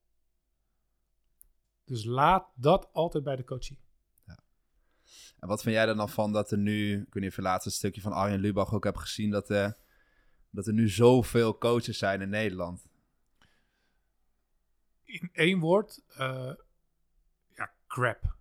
[1.84, 3.78] Dus laat dat altijd bij de coachie.
[4.26, 4.38] Ja.
[5.38, 7.42] En wat vind jij er dan van dat er nu, ik weet niet of je
[7.42, 9.70] laatst een stukje van Arjen Lubach ook hebt gezien, dat, uh,
[10.50, 12.88] dat er nu zoveel coaches zijn in Nederland?
[15.04, 16.54] In één woord, uh,
[17.54, 18.36] ja, crap.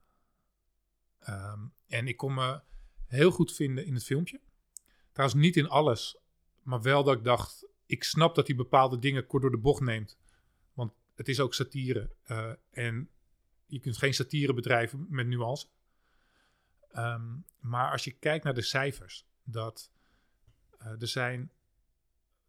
[1.29, 2.61] Um, en ik kon me
[3.07, 4.41] heel goed vinden in het filmpje.
[5.11, 6.17] Trouwens niet in alles,
[6.61, 9.81] maar wel dat ik dacht, ik snap dat hij bepaalde dingen kort door de bocht
[9.81, 10.17] neemt
[11.15, 12.09] het is ook satire.
[12.27, 13.09] Uh, en
[13.65, 15.67] je kunt geen satire bedrijven met nuance.
[16.93, 19.91] Um, maar als je kijkt naar de cijfers, dat
[20.81, 21.51] uh, er zijn,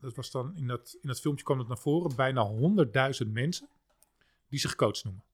[0.01, 2.51] dat was dan in dat, in dat filmpje kwam het naar voren, bijna
[3.25, 3.69] 100.000 mensen
[4.49, 5.25] die zich coach noemen.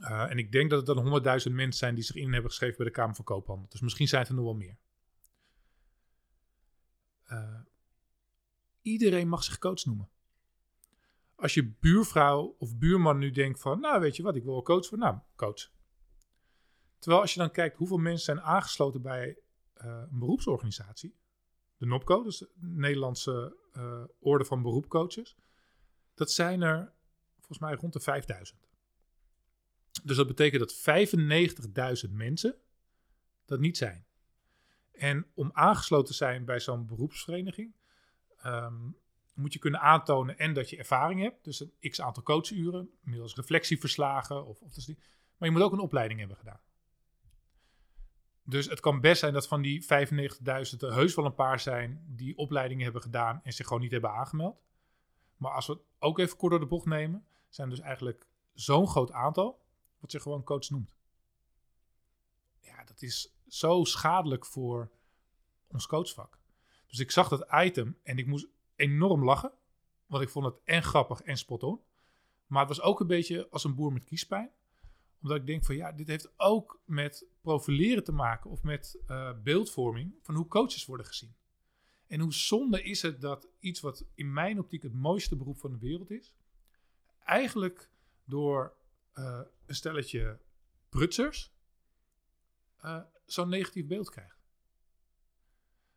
[0.00, 2.76] Uh, en ik denk dat het dan 100.000 mensen zijn die zich in hebben geschreven
[2.76, 3.68] bij de Kamer van Koophandel.
[3.68, 4.76] Dus misschien zijn het er nog wel meer.
[8.82, 10.08] Iedereen mag zich coach noemen
[11.44, 14.86] als je buurvrouw of buurman nu denkt van, nou weet je wat, ik wil coach
[14.86, 15.70] voor, nou, coach.
[16.98, 19.38] Terwijl als je dan kijkt hoeveel mensen zijn aangesloten bij
[19.84, 21.16] uh, een beroepsorganisatie,
[21.76, 25.36] de NOPCO, dus de Nederlandse uh, Orde van Beroepcoaches,
[26.14, 26.92] Dat zijn er
[27.36, 28.60] volgens mij rond de 5000.
[30.04, 32.56] Dus dat betekent dat 95.000 mensen
[33.44, 34.06] dat niet zijn.
[34.92, 37.74] En om aangesloten te zijn bij zo'n beroepsvereniging,
[38.36, 38.90] ehm,
[39.34, 41.44] moet je kunnen aantonen en dat je ervaring hebt.
[41.44, 44.46] Dus een x aantal coachuren, middels reflectieverslagen.
[44.46, 44.86] Of, of dus
[45.36, 46.60] maar je moet ook een opleiding hebben gedaan.
[48.42, 49.88] Dus het kan best zijn dat van die 95.000
[50.78, 54.10] er heus wel een paar zijn die opleidingen hebben gedaan en zich gewoon niet hebben
[54.10, 54.62] aangemeld.
[55.36, 58.88] Maar als we het ook even kort door de bocht nemen, zijn dus eigenlijk zo'n
[58.88, 59.62] groot aantal
[59.98, 60.94] wat zich gewoon coach noemt.
[62.60, 64.90] Ja, dat is zo schadelijk voor
[65.66, 66.38] ons coachvak.
[66.86, 69.52] Dus ik zag dat item en ik moest enorm lachen.
[70.06, 71.80] Want ik vond het en grappig en spot on.
[72.46, 74.50] Maar het was ook een beetje als een boer met kiespijn.
[75.22, 78.50] Omdat ik denk van ja, dit heeft ook met profileren te maken.
[78.50, 81.34] Of met uh, beeldvorming van hoe coaches worden gezien.
[82.06, 85.70] En hoe zonde is het dat iets wat in mijn optiek het mooiste beroep van
[85.70, 86.34] de wereld is.
[87.18, 87.90] Eigenlijk
[88.24, 88.76] door
[89.14, 90.40] uh, een stelletje
[90.88, 91.52] prutsers
[92.84, 94.33] uh, zo'n negatief beeld krijgt.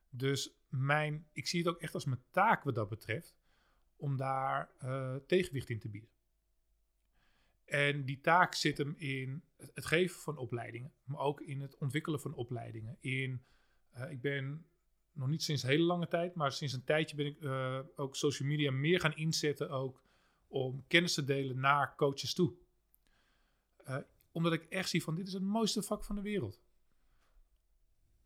[0.09, 3.35] Dus mijn, ik zie het ook echt als mijn taak wat dat betreft,
[3.95, 6.09] om daar uh, tegenwicht in te bieden.
[7.65, 9.43] En die taak zit hem in
[9.73, 12.97] het geven van opleidingen, maar ook in het ontwikkelen van opleidingen.
[12.99, 13.43] In,
[13.95, 14.65] uh, ik ben
[15.11, 18.47] nog niet sinds hele lange tijd, maar sinds een tijdje ben ik uh, ook social
[18.47, 20.03] media meer gaan inzetten ook
[20.47, 22.53] om kennis te delen naar coaches toe.
[24.31, 26.61] omdat ik echt zie van dit is het mooiste vak van de wereld.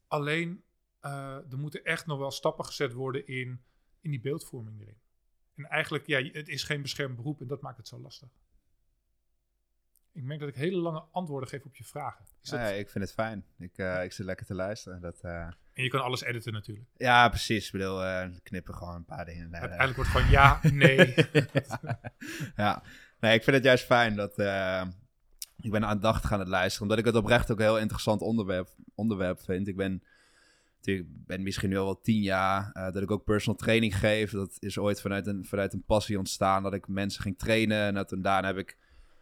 [0.07, 0.63] Alleen
[1.05, 3.61] uh, er moeten echt nog wel stappen gezet worden in,
[4.01, 4.97] in die beeldvorming erin.
[5.55, 8.29] En eigenlijk, ja, het is geen beschermd beroep en dat maakt het zo lastig.
[10.13, 12.25] Ik merk dat ik hele lange antwoorden geef op je vragen.
[12.41, 12.69] Is dat...
[12.69, 13.45] ik vind het fijn.
[13.57, 15.01] Ik, uh, ik zit lekker te luisteren.
[15.01, 15.31] Dat, uh...
[15.73, 16.87] En je kan alles editen natuurlijk.
[16.97, 17.65] Ja, precies.
[17.65, 19.55] Ik bedoel, uh, knippen gewoon een paar dingen.
[19.55, 21.13] Uiteindelijk wordt gewoon ja, nee.
[22.63, 22.83] ja,
[23.19, 24.31] nee, ik vind het juist fijn dat...
[25.61, 26.81] ik ben aandachtig aan het luisteren.
[26.81, 29.67] Omdat ik het oprecht ook een heel interessant onderwerp, onderwerp vind.
[29.67, 30.03] Ik ben
[30.87, 34.31] ik ben misschien nu al wel tien jaar uh, dat ik ook personal training geef.
[34.31, 37.95] Dat is ooit vanuit een, vanuit een passie ontstaan dat ik mensen ging trainen.
[37.95, 38.77] En toen daarna heb ik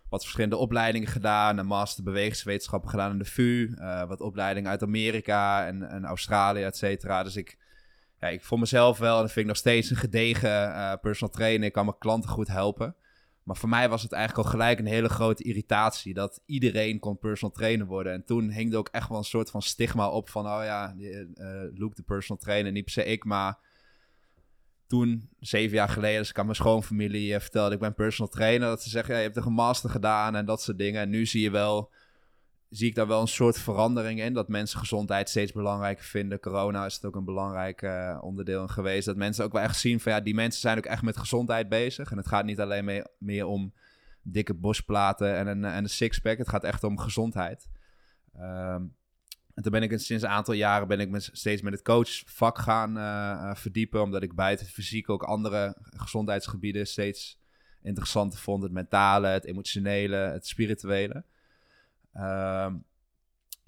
[0.09, 1.57] wat verschillende opleidingen gedaan.
[1.57, 3.73] Een master bewegingswetenschappen gedaan in de VU.
[3.75, 7.23] Uh, wat opleidingen uit Amerika en, en Australië, et cetera.
[7.23, 7.57] Dus ik,
[8.19, 11.33] ja, ik voor mezelf wel, en dat vind ik nog steeds een gedegen uh, personal
[11.33, 11.67] trainer.
[11.67, 12.95] Ik kan mijn klanten goed helpen.
[13.49, 17.17] Maar voor mij was het eigenlijk al gelijk een hele grote irritatie dat iedereen kon
[17.17, 18.13] personal trainer worden.
[18.13, 20.95] En toen hing er ook echt wel een soort van stigma op van, oh ja,
[20.97, 21.15] uh,
[21.73, 23.57] Luke de personal trainer, niet per se ik, maar
[24.87, 28.67] toen, zeven jaar geleden, als ik aan mijn schoonfamilie uh, vertelde, ik ben personal trainer,
[28.67, 31.01] dat ze zeggen, je hebt een master gedaan en dat soort dingen.
[31.01, 31.91] En nu zie je wel
[32.69, 34.33] zie ik daar wel een soort verandering in.
[34.33, 36.39] Dat mensen gezondheid steeds belangrijker vinden.
[36.39, 39.05] Corona is het ook een belangrijk uh, onderdeel geweest.
[39.05, 41.69] Dat mensen ook wel echt zien van ja, die mensen zijn ook echt met gezondheid
[41.69, 42.11] bezig.
[42.11, 43.73] En het gaat niet alleen mee, meer om
[44.21, 46.37] dikke bosplaten en een, en een sixpack.
[46.37, 47.69] Het gaat echt om gezondheid.
[48.39, 48.97] Um,
[49.53, 52.57] en toen ben ik sinds een aantal jaren ben ik me steeds met het coachvak
[52.57, 54.01] gaan uh, verdiepen.
[54.01, 57.39] Omdat ik buiten het fysiek ook andere gezondheidsgebieden steeds
[57.81, 58.63] interessanter vond.
[58.63, 61.23] Het mentale, het emotionele, het spirituele.
[62.15, 62.67] Uh,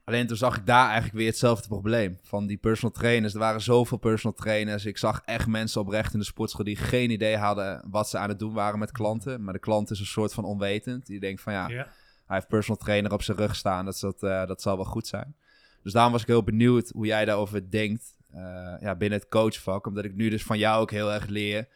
[0.04, 2.19] alleen toen zag ik daar eigenlijk weer hetzelfde probleem.
[2.21, 3.34] Van die personal trainers.
[3.34, 4.86] Er waren zoveel personal trainers.
[4.86, 8.30] Ik zag echt mensen oprecht in de sportschool die geen idee hadden wat ze aan
[8.30, 9.43] het doen waren met klanten.
[9.43, 11.06] Maar de klant is een soort van onwetend.
[11.06, 11.86] Die denkt van ja, hij
[12.27, 13.86] heeft personal trainer op zijn rug staan.
[13.86, 15.36] Dat, dat, uh, dat zal wel goed zijn.
[15.84, 18.15] Dus daarom was ik heel benieuwd hoe jij daarover denkt.
[18.36, 19.88] Uh, ja, binnen het coachvak.
[19.88, 21.67] Omdat ik nu dus van jou ook heel erg leer.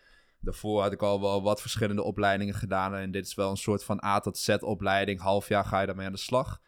[0.46, 2.96] Daarvoor had ik al wel wat verschillende opleidingen gedaan.
[2.96, 5.20] En dit is wel een soort van A tot Z opleiding.
[5.20, 6.62] Half jaar ga je daarmee aan de slag.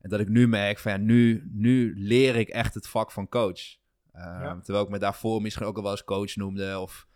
[0.00, 3.28] En dat ik nu merk van ja, nu, nu leer ik echt het vak van
[3.28, 3.76] coach.
[4.14, 7.06] Uh, Terwijl ik me daarvoor misschien ook al wel eens coach noemde of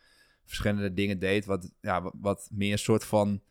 [0.45, 1.45] verschillende dingen deed.
[1.45, 3.43] Wat, ja, wat, meer een soort van,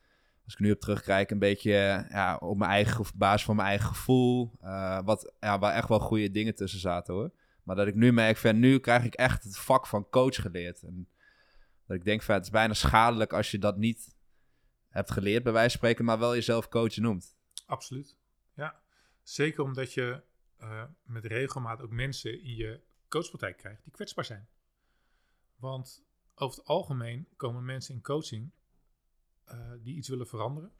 [0.46, 3.88] als ik nu op terugkijk, een beetje ja, op mijn eigen basis van mijn eigen
[3.88, 4.52] gevoel.
[4.64, 7.32] Uh, wat, ja, waar echt wel goede dingen tussen zaten hoor.
[7.64, 10.84] Maar dat ik nu merk van nu krijg ik echt het vak van coach geleerd.
[10.84, 11.08] En
[11.88, 14.16] dat ik denk van het is bijna schadelijk als je dat niet
[14.88, 17.38] hebt geleerd bij wijze van spreken, maar wel jezelf coach noemt.
[17.66, 18.18] Absoluut,
[18.54, 18.82] ja.
[19.24, 20.24] Zeker omdat je
[20.62, 24.48] uh, met regelmaat ook mensen in je coachpraktijk krijgt die kwetsbaar zijn.
[25.56, 28.52] Want over het algemeen komen mensen in coaching
[29.48, 30.72] uh, die iets willen veranderen.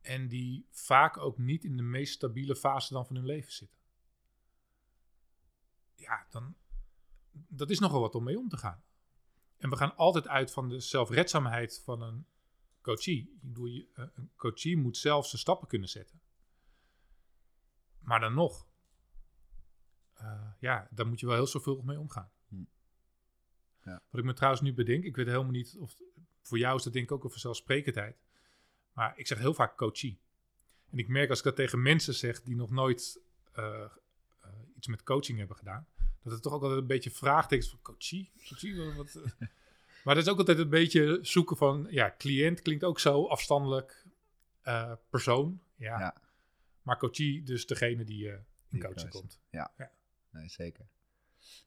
[0.00, 3.78] En die vaak ook niet in de meest stabiele fase dan van hun leven zitten.
[5.94, 6.56] Ja, dan.
[7.30, 8.82] Dat is nogal wat om mee om te gaan.
[9.64, 12.26] En we gaan altijd uit van de zelfredzaamheid van een
[12.80, 13.20] coachie.
[13.20, 16.20] Ik bedoel, eh, een coachie moet zelf zijn stappen kunnen zetten.
[17.98, 18.66] Maar dan nog,
[20.20, 22.30] uh, ja, daar moet je wel heel zorgvuldig mee omgaan.
[22.48, 22.56] Hm.
[23.84, 24.02] Ja.
[24.10, 25.94] Wat ik me trouwens nu bedenk, ik weet helemaal niet of
[26.42, 28.16] voor jou is dat denk ik ook een vanzelfsprekendheid.
[28.92, 30.20] Maar ik zeg heel vaak coachie.
[30.90, 33.20] En ik merk als ik dat tegen mensen zeg die nog nooit
[33.52, 33.84] eh,
[34.40, 35.86] eh, iets met coaching hebben gedaan,
[36.24, 38.32] dat het toch ook altijd een beetje vraagtekens van coachie.
[38.48, 39.48] coachie wat, wat, eh.
[40.04, 44.06] maar dat is ook altijd een beetje zoeken van, ja, cliënt klinkt ook zo afstandelijk,
[44.64, 45.60] uh, persoon.
[45.76, 45.98] Ja.
[45.98, 46.14] Ja.
[46.82, 49.40] Maar coachie, dus degene die uh, in Die coaching komt.
[49.50, 49.90] Ja, Ja.
[50.30, 50.86] nee, zeker.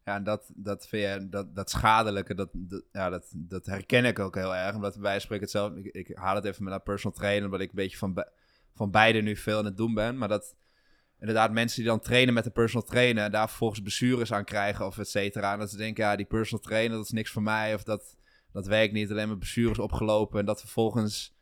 [0.06, 4.06] Ja, en dat, dat vind je, dat, dat schadelijke, dat, dat, ja, dat, dat herken
[4.06, 4.76] ik ook heel erg.
[4.76, 7.60] Omdat wij spreken het zelf, ik, ik haal het even met een personal trainer, omdat
[7.60, 8.26] ik een beetje van,
[8.74, 10.18] van beide nu veel aan het doen ben.
[10.18, 10.56] Maar dat
[11.20, 14.86] inderdaad mensen die dan trainen met een personal trainer, en daar vervolgens blessures aan krijgen
[14.86, 15.54] of et cetera.
[15.54, 17.74] En dat ze denken, ja, die personal trainer, dat is niks voor mij.
[17.74, 18.18] Of dat,
[18.52, 20.40] dat werkt niet, alleen maar blessures opgelopen.
[20.40, 21.36] En dat vervolgens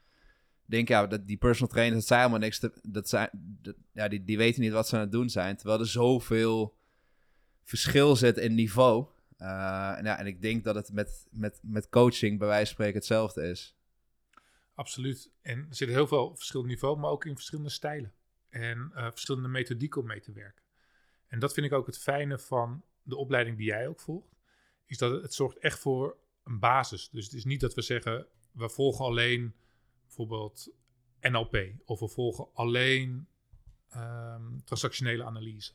[0.66, 2.60] denk ja, dat die personal trainers, dat zijn helemaal niks.
[2.84, 3.30] Dat zijn,
[3.94, 5.56] ja, die, die weten niet wat ze aan het doen zijn.
[5.56, 6.78] Terwijl er zoveel
[7.64, 9.06] verschil zit in niveau.
[9.38, 12.74] Eh, en, ja, en ik denk dat het met, met, met coaching bij wijze van
[12.74, 13.76] spreken hetzelfde is.
[14.74, 15.32] Absoluut.
[15.42, 18.14] En er zit heel veel verschillende niveau, maar ook in verschillende stijlen.
[18.56, 20.64] En eh, verschillende methodieken om mee te werken.
[21.28, 24.36] En dat vind ik ook het fijne van de opleiding die jij ook volgt.
[24.86, 27.10] Is dat het, zorgt echt voor een basis.
[27.10, 29.56] Dus het is niet dat we zeggen, we volgen alleen
[30.06, 30.70] bijvoorbeeld
[31.22, 31.58] NLP.
[31.86, 33.28] Of we volgen alleen
[33.90, 35.74] ehm, transactionele analyse.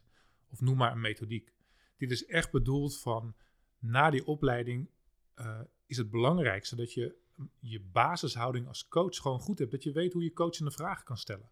[0.51, 1.55] Of noem maar een methodiek.
[1.97, 3.35] Dit is echt bedoeld van,
[3.79, 4.91] na die opleiding
[5.35, 7.17] eh, is het belangrijkste dat je
[7.59, 9.71] je basishouding als coach gewoon goed hebt.
[9.71, 11.51] Dat je weet hoe je coachende vragen kan stellen.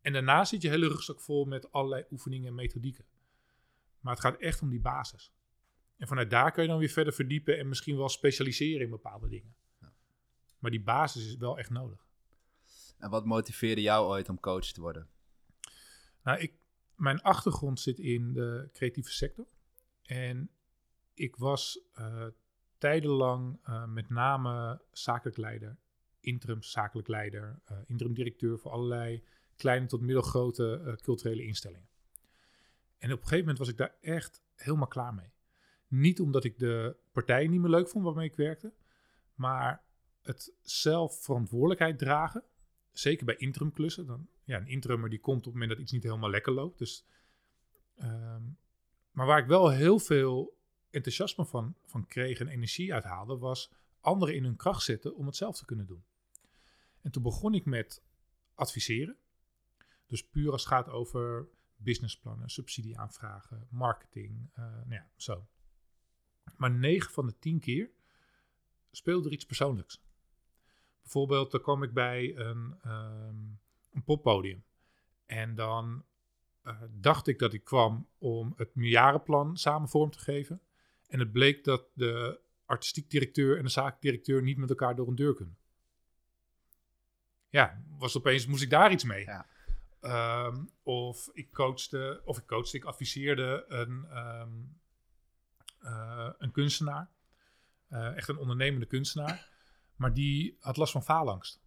[0.00, 3.04] En daarna zit je hele rugzak vol met allerlei oefeningen en methodieken.
[4.00, 5.32] Maar het gaat echt om die basis.
[5.96, 9.28] En vanuit daar kun je dan weer verder verdiepen en misschien wel specialiseren in bepaalde
[9.28, 9.54] dingen.
[10.58, 12.06] Maar die basis is wel echt nodig.
[12.98, 15.08] En wat motiveerde jou ooit om coach te worden?
[16.22, 16.52] Nou, ik,
[16.94, 19.46] mijn achtergrond zit in de creatieve sector.
[20.02, 20.50] En
[21.14, 22.26] ik was eh,
[22.78, 25.78] tijdenlang eh, met name zakelijk leider,
[26.20, 29.24] interim zakelijk leider, eh, interim directeur voor allerlei
[29.58, 31.88] kleine tot middelgrote eh, culturele instellingen.
[32.98, 35.32] En op een gegeven moment was ik daar echt helemaal klaar mee.
[35.88, 38.72] Niet omdat ik de partijen niet meer leuk vond waarmee ik werkte,
[39.34, 39.82] maar
[40.22, 42.44] het zelf verantwoordelijkheid dragen,
[42.92, 44.06] zeker bij interimklussen.
[44.06, 46.78] Dan, ja, een interimmer die komt op het moment dat iets niet helemaal lekker loopt.
[46.78, 47.04] Dus,
[47.94, 48.42] ehm,
[49.10, 50.56] maar waar ik wel heel veel
[50.90, 55.36] enthousiasme van, van kreeg en energie uithaalde, was anderen in hun kracht zetten om het
[55.36, 56.04] zelf te kunnen doen.
[57.02, 58.02] En toen begon ik met
[58.54, 59.16] adviseren.
[60.08, 65.46] Dus puur als het gaat over businessplannen, subsidieaanvragen, marketing, eh, nou ja, zo.
[66.56, 67.90] Maar 9 van de 10 keer
[68.90, 70.02] speelde er iets persoonlijks.
[71.02, 73.36] Bijvoorbeeld, dan kwam ik bij een, ehm,
[73.92, 74.64] een poppodium.
[75.26, 76.04] En dan
[76.62, 80.60] eh, dacht ik dat ik kwam om het meerjarenplan samen vorm te geven.
[81.06, 85.14] En het bleek dat de artistiek directeur en de zaakdirecteur niet met elkaar door een
[85.14, 85.58] deur kunnen.
[87.48, 89.24] Ja, was opeens, moest ik daar iets mee.
[89.24, 89.46] Ja.
[90.00, 94.52] Ehm, of ik coachte, of ik coachte, ik adviseerde een, ehm,
[95.78, 97.10] eh, een kunstenaar.
[97.88, 99.48] Eh, echt een ondernemende kunstenaar.
[99.96, 101.60] Maar die had last van faalangst.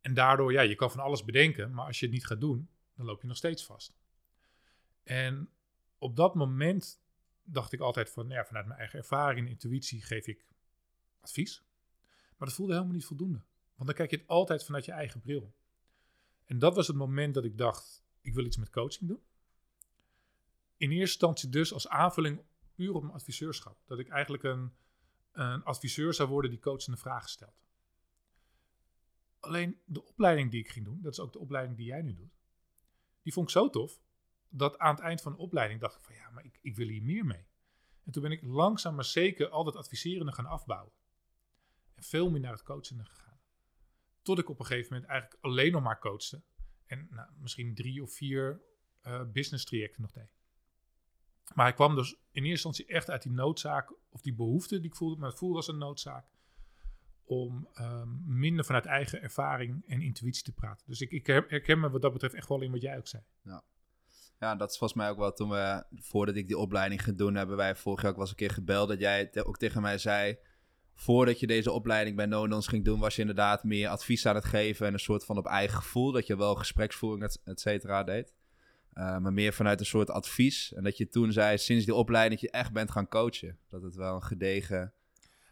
[0.00, 2.68] En daardoor, ja, je kan van alles bedenken, maar als je het niet gaat doen,
[2.94, 3.94] dan loop je nog steeds vast.
[5.02, 5.50] En
[5.98, 7.00] op dat moment
[7.42, 10.46] dacht ik altijd van, ja, vanuit mijn eigen ervaring intuïtie geef ik
[11.20, 11.64] advies.
[12.36, 13.42] Maar dat voelde helemaal niet voldoende.
[13.74, 15.54] Want dan kijk je het altijd vanuit je eigen bril.
[16.50, 19.20] En dat was het moment dat ik dacht, ik wil iets met coaching doen.
[20.76, 22.42] In eerste instantie dus als aanvulling
[22.74, 23.78] puur op mijn adviseurschap.
[23.86, 24.72] Dat ik eigenlijk een,
[25.32, 27.62] een adviseur zou worden die coachende vragen stelt.
[29.40, 32.14] Alleen de opleiding die ik ging doen, dat is ook de opleiding die jij nu
[32.14, 32.38] doet,
[33.22, 34.00] die vond ik zo tof,
[34.48, 36.88] dat aan het eind van de opleiding dacht ik van ja, maar ik, ik wil
[36.88, 37.46] hier meer mee.
[38.04, 40.92] En toen ben ik langzaam maar zeker al dat adviserende gaan afbouwen.
[41.94, 43.29] En veel meer naar het coachende gegaan.
[44.30, 46.42] Tot ik op een gegeven moment eigenlijk alleen nog maar coachte.
[46.86, 48.60] En nou, misschien drie of vier
[49.00, 50.32] eh, business trajecten nog deed.
[51.54, 54.90] Maar ik kwam dus in eerste instantie echt uit die noodzaak, of die behoefte die
[54.90, 56.26] ik voelde, maar het voelde als een noodzaak,
[57.24, 60.86] om ehm, minder vanuit eigen ervaring en intuïtie te praten.
[60.86, 63.08] Dus ik, ik her- herken me wat dat betreft echt wel in wat jij ook
[63.08, 63.22] zei.
[64.38, 67.34] Ja, dat is volgens mij ook wel toen we, voordat ik die opleiding ging doen,
[67.34, 68.88] hebben wij vorig jaar ook wel eens een keer gebeld.
[68.88, 70.38] Dat jij ook tegen mij zei,
[70.94, 74.44] voordat je deze opleiding bij Nonons ging doen, was je inderdaad meer advies aan het
[74.44, 76.12] geven en een soort van op eigen gevoel.
[76.12, 78.34] Dat je wel gespreksvoering, et, et cetera, deed.
[78.94, 80.72] Uh, maar meer vanuit een soort advies.
[80.72, 83.58] En dat je toen zei, sinds die opleiding, dat je echt bent gaan coachen.
[83.68, 84.92] Dat het wel een gedegen...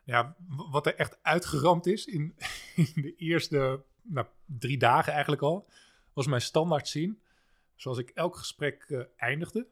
[0.04, 0.36] Ja,
[0.70, 2.34] wat er echt uitgeramd is in,
[2.94, 5.68] in de eerste nou, drie dagen eigenlijk al,
[6.12, 7.20] was mijn standaard zien.
[7.74, 9.66] Zoals ik elk gesprek eh, eindigde.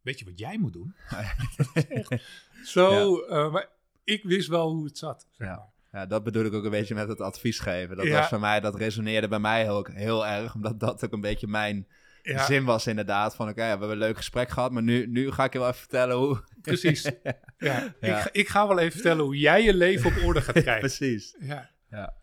[0.00, 0.94] Weet je wat jij moet doen?
[1.88, 2.22] Echt
[2.64, 3.68] Zo, eh, maar
[4.10, 5.28] ik wist wel hoe het zat.
[5.30, 5.54] Zeg Ja.
[5.56, 5.68] maar.
[5.92, 7.96] Ja, dat bedoel ik ook een beetje met het advies geven.
[7.96, 11.20] Dat was voor mij, dat resoneerde bij mij ook heel erg, omdat dat ook een
[11.20, 11.88] beetje mijn
[12.22, 13.34] zin was inderdaad.
[13.34, 15.68] Van oké, we hebben een leuk gesprek gehad, maar nu, nu ga ik je wel
[15.68, 16.44] even vertellen hoe...
[16.62, 17.02] precies.
[17.58, 17.94] Ja.
[18.00, 18.16] Ja.
[18.16, 20.80] Ik, ga, ik ga wel even vertellen hoe jij je leven op orde gaat krijgen.
[20.80, 21.36] Precies.
[21.40, 21.70] Ja.
[21.90, 22.16] Ja.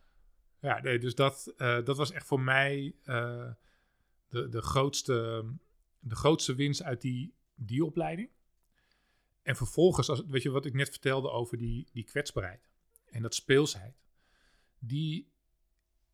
[0.62, 3.46] Ja, nee, dus dat, eh, dat was echt voor mij eh,
[4.30, 5.46] de, de, grootste,
[6.00, 8.30] de grootste winst uit die, die opleiding.
[9.48, 12.70] En vervolgens, als, weet je wat ik net vertelde over die, die kwetsbaarheid
[13.06, 14.02] en dat speelsheid,
[14.80, 15.32] die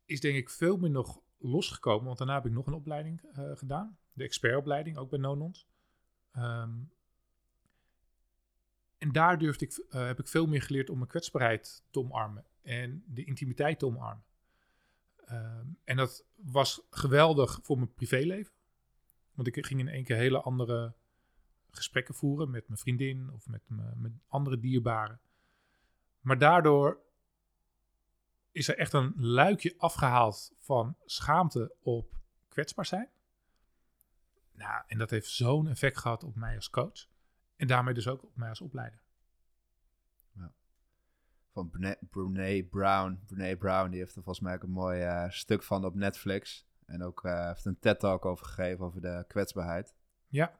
[0.04, 3.50] is denk ik veel meer nog losgekomen, want daarna heb ik nog een opleiding eh,
[3.56, 5.66] gedaan, de expertopleiding, ook bij Nonons.
[6.32, 6.72] Ehm,
[8.98, 12.44] en daar durfde ik, eh, heb ik veel meer geleerd om mijn kwetsbaarheid te omarmen
[12.62, 14.24] en de intimiteit te omarmen.
[15.16, 18.52] Ehm, en dat was geweldig voor mijn privéleven.
[19.32, 20.94] Want ik ging in één keer hele andere
[21.76, 25.20] gesprekken voeren met mijn vriendin of met, mijn, met andere dierbaren.
[26.20, 26.98] Maar daardoor
[28.52, 32.16] is er echt een luikje afgehaald van schaamte op
[32.48, 33.08] kwetsbaar zijn.
[34.52, 37.06] Nou, en dat heeft zo'n effect gehad op mij als coach.
[37.56, 39.04] En daarmee dus ook op mij als opleider.
[41.54, 43.20] Van Brene, Brene Brown.
[43.26, 46.66] Brene Brown, die heeft er volgens mij ook een mooi eh, stuk van op Netflix.
[46.86, 49.94] En ook eh, heeft een TED-talk over gegeven over de kwetsbaarheid.
[50.28, 50.58] Ja.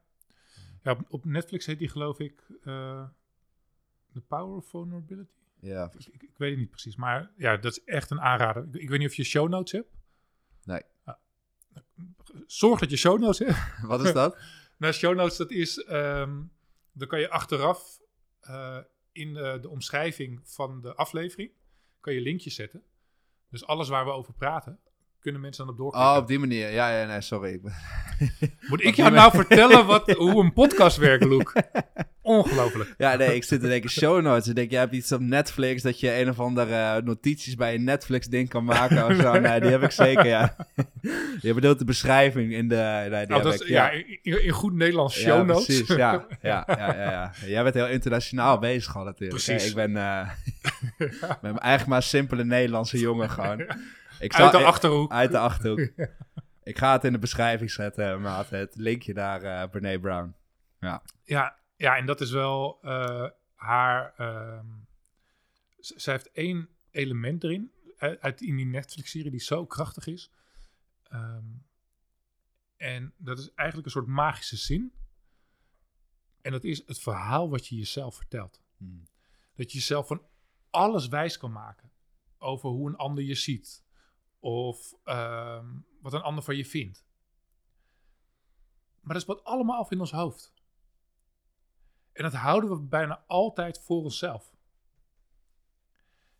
[0.84, 3.04] Ja op, Netflix heet die geloof ik eh
[4.12, 5.32] The Power of Vulnerability.
[5.60, 8.64] Ja, Ik, ik, ik weet het niet precies, maar ja, dat is echt een aanrader.
[8.64, 9.88] Ik, ik weet niet of je show notes hebt.
[10.64, 10.82] Nee.
[11.04, 11.14] Ah.
[12.46, 13.58] Zorg dat je show notes hebt.
[13.92, 14.38] wat is dat?
[14.76, 16.42] Nou, show notes, dat is, ehm,
[16.92, 18.00] dan kan je achteraf
[18.40, 18.78] eh,
[19.12, 21.50] in de, de omschrijving van de aflevering,
[22.00, 22.82] kan je linkjes zetten.
[23.48, 24.78] Dus alles waar we over praten,
[25.24, 26.12] kunnen mensen dan op doorklikken.
[26.12, 26.70] Oh, op die manier.
[26.70, 27.60] Ja, ja, nee, sorry.
[28.68, 31.52] Moet ik jou nou vertellen wat, hoe een podcast werkt, Luc?
[32.22, 32.94] Ongelooflijk.
[32.98, 34.48] Ja, nee, ik zit te denken show notes.
[34.48, 37.74] Ik denk, jij hebt iets op Netflix dat je een of andere eh, notities bij
[37.74, 39.40] een Netflix-ding kan maken of zo.
[39.40, 40.56] Nee, die heb ik zeker, ja.
[41.40, 43.06] Je bedoelt de beschrijving in de...
[43.10, 45.64] Nee, die Oh, heb dat is, ik, ja, in, in goed Nederlands show ja, notes.
[45.64, 45.88] precies.
[45.88, 47.32] Ja, ja, ja, ja, ja.
[47.46, 49.44] Jij bent heel internationaal bezig al natuurlijk.
[49.44, 49.68] Precies.
[49.68, 50.28] Ik ben, eh
[51.42, 53.66] ben eigenlijk maar een simpele Nederlandse jongen gewoon.
[54.18, 55.10] Ik Uit de Achterhoek.
[55.12, 55.92] Uit de Achterhoek.
[56.62, 58.50] Ik ga het in de beschrijving zetten, maat.
[58.50, 60.34] Het linkje naar eh Brene Brown.
[61.22, 64.14] Ja, ja, en dat is wel eh, haar.
[65.78, 67.72] z- zij heeft één element erin.
[67.96, 70.30] Uit, uit in die Netflix-serie die zo krachtig is.
[71.08, 71.44] Ehm,
[72.76, 74.92] en dat is eigenlijk een soort magische zin.
[76.42, 78.62] En dat is het verhaal wat je jezelf vertelt.
[78.76, 79.08] Hmm.
[79.54, 80.22] Dat je jezelf van
[80.70, 81.90] alles wijs kan maken.
[82.38, 83.83] Over hoe een ander je ziet.
[84.44, 85.66] Of ehm,
[86.00, 87.04] wat een ander van je vindt.
[89.00, 90.54] Maar dat speelt allemaal af in ons hoofd.
[92.12, 94.56] En dat houden we bijna altijd voor onszelf.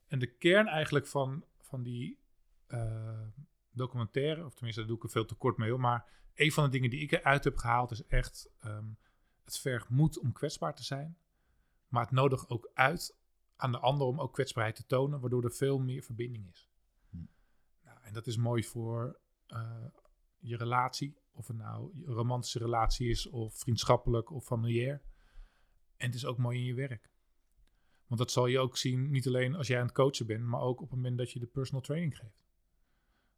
[0.07, 2.19] En de kern eigenlijk van, van die
[2.67, 3.27] eh,
[3.71, 6.71] documentaire, of tenminste daar doe ik er veel te kort mee maar een van de
[6.71, 8.87] dingen die ik eruit heb gehaald is echt, ehm,
[9.45, 11.19] het vergt moed om kwetsbaar te zijn.
[11.89, 13.17] Maar het nodigt ook uit
[13.57, 16.69] aan de ander om ook kwetsbaarheid te tonen, waardoor er veel meer verbinding is.
[18.05, 19.87] En dat is mooi voor eh,
[20.39, 25.03] je relatie, of het nou een romantische relatie is, of vriendschappelijk of familiair.
[25.97, 27.11] En het is ook mooi in je werk.
[28.07, 30.61] Want dat zal je ook zien, niet alleen als jij aan het coachen bent, maar
[30.61, 32.45] ook op het moment dat je de personal training geeft.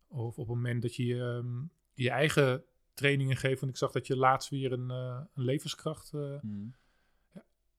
[0.06, 2.64] Of op het moment dat je ehm, je eigen
[2.94, 3.60] trainingen geeft.
[3.60, 6.74] Want ik zag dat je laatst weer een, eh, een levenskracht, eh, Hmm.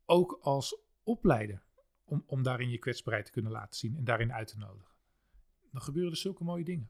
[0.06, 1.64] ook als opleider,
[2.04, 4.97] om, om daarin je kwetsbaarheid te kunnen laten zien en daarin uit te nodigen.
[5.78, 6.90] Dan gebeuren er zulke mooie dingen.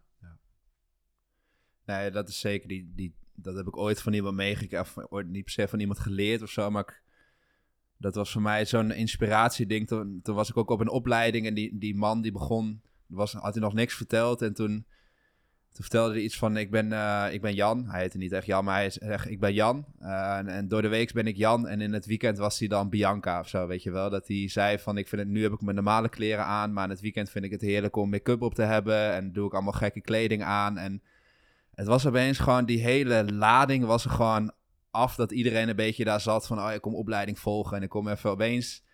[1.86, 2.68] Nee, dat is zeker.
[2.68, 5.12] Die, die, dat heb ik ooit van iemand meegekregen.
[5.12, 6.70] Ooit niet per se van iemand geleerd of zo.
[6.72, 7.02] Maar ik-
[7.98, 9.88] dat was voor mij zo'n inspiratieding.
[9.88, 11.46] Toen, toen was ik ook op een opleiding.
[11.46, 12.82] En die, die man die begon.
[13.06, 14.42] Was, had hij nog niks verteld.
[14.42, 14.86] En toen,
[15.78, 17.86] toen vertelde hij iets van: ik ben, eh, ik ben Jan.
[17.90, 19.86] Hij heette niet echt Jan, maar hij zegt: Ik ben Jan.
[20.00, 21.68] Eh, en, door de week ben ik Jan.
[21.68, 23.68] En in het weekend was hij dan Bianca of zo.
[23.68, 24.10] Weet je wel.
[24.10, 26.74] Dat hij zei: van, Ik vind het nu heb ik mijn normale kleren aan.
[26.74, 29.14] Maar in het weekend vind ik het heerlijk om make-up op te hebben.
[29.14, 30.78] En doe ik allemaal gekke kleding aan.
[30.78, 31.02] En
[31.74, 34.52] het was opeens gewoon, die hele lading was er gewoon
[34.92, 35.16] af.
[35.16, 37.78] Dat iedereen een beetje daar zat van, oh, ik kom opleiding volgen.
[37.78, 38.86] En ik kom even opeens...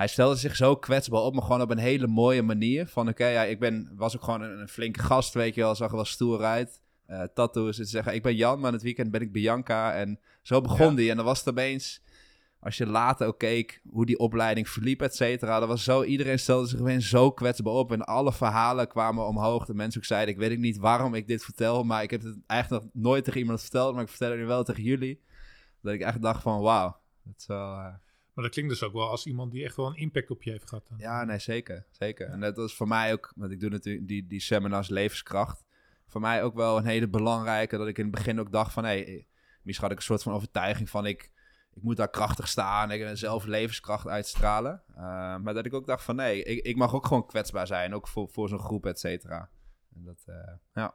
[0.00, 2.86] Hij stelde zich zo kwetsbaar op, maar gewoon op een hele mooie manier.
[2.86, 5.74] Van, oké, ja, ik ben, was ook gewoon een, een flinke gast, weet je wel.
[5.74, 6.80] Zag er wel stoer uit.
[7.06, 9.92] Eh tattoos, en zeggen, ik ben Jan, maar in het weekend ben ik Bianca.
[9.94, 10.96] En zo begon Ja.
[10.96, 11.10] die.
[11.10, 12.02] En dan was het opeens,
[12.60, 15.58] als je later ook keek hoe die opleiding verliep, et cetera.
[15.58, 17.92] Dat was zo, iedereen stelde zich opeens zo kwetsbaar op.
[17.92, 19.64] En alle verhalen kwamen omhoog.
[19.66, 21.84] De mensen ook zeiden, ik weet niet waarom ik dit vertel.
[21.84, 23.94] Maar ik heb het eigenlijk nog nooit tegen iemand verteld.
[23.94, 25.20] Maar ik vertel het nu wel tegen jullie.
[25.82, 26.96] Dat ik echt dacht van, wauw.
[27.24, 27.74] Dat is wel...
[27.76, 27.94] eh,
[28.40, 30.50] Maar dat klinkt dus ook wel als iemand die echt wel een impact op je
[30.50, 30.86] heeft gehad.
[30.88, 30.98] dan.
[30.98, 31.86] Ja, nee, zeker.
[31.90, 32.26] zeker.
[32.26, 35.64] En dat is voor mij ook, want ik doe natuurlijk die, die seminars levenskracht.
[36.06, 38.84] Voor mij ook wel een hele belangrijke, dat ik in het begin ook dacht van...
[38.84, 39.26] hé, hey,
[39.62, 41.30] misschien had ik een soort van overtuiging van ik,
[41.72, 42.90] ik moet daar krachtig staan.
[42.90, 44.82] Ik zelf levenskracht uitstralen.
[44.90, 44.96] Uh,
[45.36, 47.94] maar dat ik ook dacht van nee, ik, ik mag ook gewoon kwetsbaar zijn.
[47.94, 49.50] Ook voor, voor zo'n groep, et cetera.
[49.94, 50.94] En dat, uh, ja.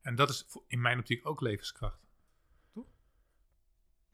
[0.00, 2.05] En dat is in mijn optiek ook levenskracht.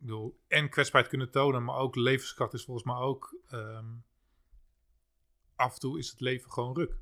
[0.03, 3.37] Bedoel, en kwetsbaarheid kunnen tonen, maar ook levenskracht is volgens mij ook...
[3.51, 4.05] Um,
[5.55, 6.99] af en toe is het leven gewoon ruk.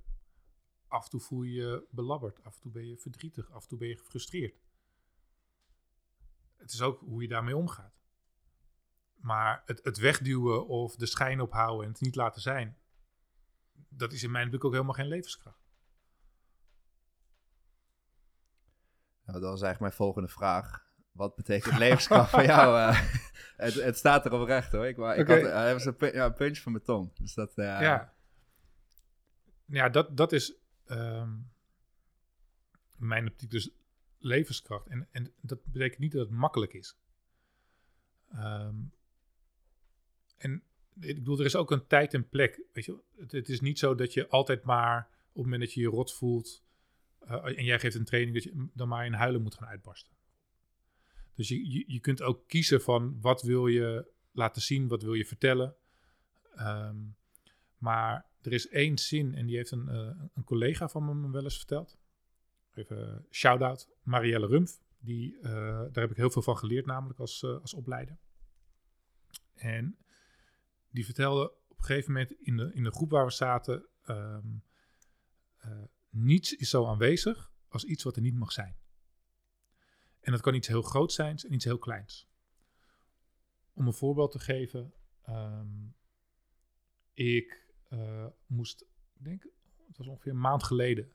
[0.87, 2.45] Af en toe voel je je belabberd.
[2.45, 3.51] Af en toe ben je verdrietig.
[3.51, 4.61] Af en toe ben je gefrustreerd.
[6.57, 8.01] Het is ook hoe je daarmee omgaat.
[9.15, 12.79] Maar het, het wegduwen of de schijn ophouden en het niet laten zijn,
[13.89, 15.69] dat is in mijn natuurlijk ook helemaal geen levenskracht.
[19.25, 20.89] Nou, dat was eigenlijk mijn volgende vraag.
[21.21, 22.79] Wat betekent levenskracht voor jou?
[22.79, 23.01] Uh,
[23.67, 24.87] het, het, staat erop recht hoor.
[24.87, 25.43] Ik, ik okay.
[25.43, 27.17] had, hij was een, ja, een puntje van mijn tong.
[27.17, 27.65] Dus dat, uh...
[27.65, 28.15] Ja,
[29.65, 30.55] ja dat, dat is
[30.87, 31.51] um,
[32.97, 33.71] mijn optiek dus
[34.19, 34.87] levenskracht.
[34.87, 36.97] En, en dat betekent niet dat het makkelijk is.
[38.35, 38.93] Um,
[40.37, 40.63] en
[41.01, 42.63] ik bedoel, er is ook een tijd en plek.
[42.73, 45.73] Weet je, het, het, is niet zo dat je altijd maar op het moment dat
[45.73, 46.65] je je rot voelt
[47.25, 50.19] uh, en jij geeft een training, dat je dan maar in huilen moet gaan uitbarsten.
[51.41, 55.25] Dus je, je, kunt ook kiezen van wat wil je laten zien, wat wil je
[55.25, 55.77] vertellen.
[56.59, 57.17] Um,
[57.77, 61.43] maar er is één zin en die heeft een, uh, een collega van me wel
[61.43, 61.99] eens verteld.
[62.75, 64.81] Even shout-out, Marielle Rumpf.
[64.99, 68.19] Die, uh, daar heb ik heel veel van geleerd, namelijk als, uh, als opleider.
[69.55, 69.99] En
[70.91, 74.39] die vertelde op een gegeven moment in de, in de groep waar we zaten: uh,
[76.11, 78.79] niets is zo aanwezig als iets wat er niet mag zijn.
[80.21, 82.29] En dat kan iets heel groots zijn en iets heel kleins.
[83.73, 84.93] Om een voorbeeld te geven,
[85.29, 85.95] um,
[87.15, 87.67] ik
[88.47, 88.81] moest,
[89.15, 89.43] ik denk,
[89.87, 91.13] het was ongeveer een maand geleden,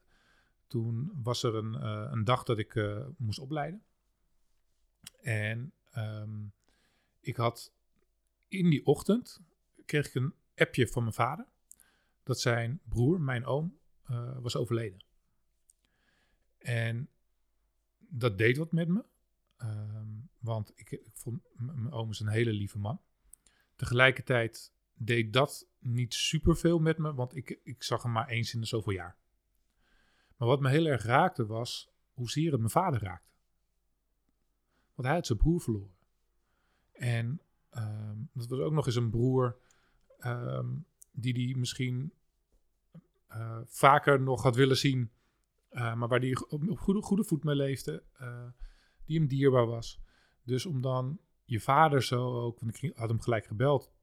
[0.68, 3.84] toen was er een, uh, een dag dat ik uh, moest opleiden.
[5.22, 6.53] En um,
[7.20, 7.74] ik had
[8.47, 9.41] in die ochtend
[9.86, 11.47] kreeg ik een appje van mijn vader.
[12.24, 13.80] Dat zijn broer, mijn oom,
[14.39, 15.03] was overleden.
[16.58, 17.10] En
[18.20, 19.03] dat deed wat met me.
[19.57, 23.01] Um, want ik, ik vond mijn oom is een hele lieve man.
[23.76, 28.59] Tegelijkertijd deed dat niet superveel met me, want ik, ik zag hem maar eens in
[28.59, 29.18] de zoveel jaar.
[30.38, 33.32] Maar wat me heel erg raakte was hoezeer het mijn vader raakte.
[34.93, 35.95] Want hij had zijn broer verloren.
[36.91, 37.41] En
[37.72, 39.57] um, dat was ook nog eens een broer
[40.20, 42.13] um, die die misschien
[43.30, 45.11] uh, vaker nog had willen zien.
[45.76, 48.04] Uh, maar waar hij op, op, goede, goede voet mee leefde.
[48.22, 48.46] Uh,
[49.06, 50.02] die hem dierbaar was.
[50.44, 53.94] Dus om dan je vader zo ook, want ik had hem gelijk gebeld,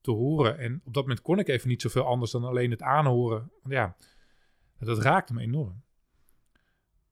[0.00, 0.58] te horen.
[0.58, 3.52] En op dat moment kon ik even niet zoveel anders dan alleen het aanhoren.
[3.64, 3.96] Ja,
[4.78, 5.82] dat raakte me enorm.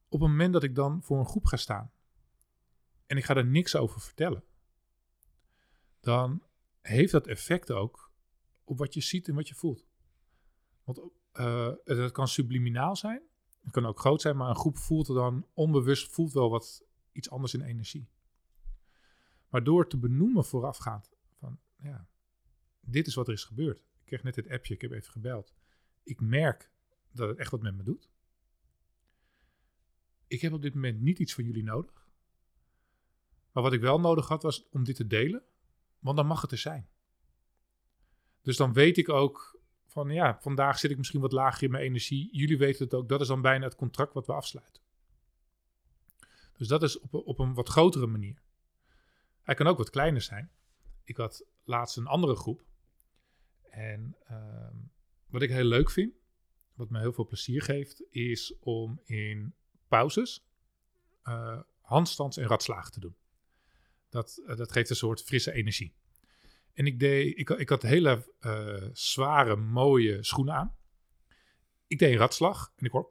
[0.08, 1.92] Op het moment dat ik dan voor een groep ga staan
[3.06, 4.44] en ik ga er niks over vertellen,
[6.00, 6.42] dan
[6.80, 8.12] heeft dat effect ook
[8.64, 9.86] op wat je ziet en wat je voelt.
[10.84, 11.00] Want
[11.32, 13.22] uh, het kan subliminaal zijn,
[13.66, 16.84] het kan ook groot zijn, maar een groep voelt er dan onbewust voelt wel wat
[17.12, 18.08] iets anders in energie.
[19.48, 22.08] Maar door te benoemen voorafgaand van ja,
[22.80, 23.78] dit is wat er is gebeurd.
[23.78, 25.54] Ik kreeg net dit appje, ik heb even gebeld.
[26.02, 26.70] Ik merk
[27.12, 28.10] dat het echt wat met me doet.
[30.26, 32.08] Ik heb op dit moment niet iets van jullie nodig.
[33.52, 35.42] Maar wat ik wel nodig had was om dit te delen,
[35.98, 36.88] want dan mag het er zijn.
[38.42, 39.55] Dus dan weet ik ook
[39.96, 42.28] van ja, vandaag zit ik misschien wat lager in mijn energie.
[42.32, 44.82] Jullie weten het ook, dat is dan bijna het contract wat we afsluiten.
[46.56, 48.42] Dus dat is op, op een wat grotere manier.
[49.42, 50.50] Hij kan ook wat kleiner zijn.
[51.04, 52.64] Ik had laatst een andere groep.
[53.70, 54.68] En uh,
[55.26, 56.14] wat ik heel leuk vind,
[56.74, 59.54] wat me heel veel plezier geeft, is om in
[59.88, 60.46] pauzes
[61.24, 63.16] uh, handstands en ratslagen te doen.
[64.08, 65.94] Dat, uh, dat geeft een soort frisse energie.
[66.76, 70.76] En ik, deed, ik, ik had hele uh, zware, mooie schoenen aan.
[71.86, 73.10] Ik deed een ratslag en ik hoor...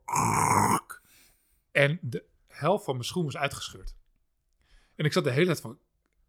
[1.71, 3.95] En de helft van mijn schoen was uitgescheurd.
[4.95, 5.79] En ik zat de hele tijd van...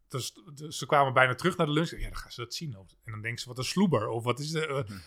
[0.09, 1.91] Dus, dus ze kwamen bijna terug naar de lunch.
[1.91, 2.75] Ja, dan gaan ze dat zien.
[2.75, 4.09] En dan denken ze, wat een sloeber.
[4.09, 4.69] Of wat is de...
[4.89, 4.99] Uh,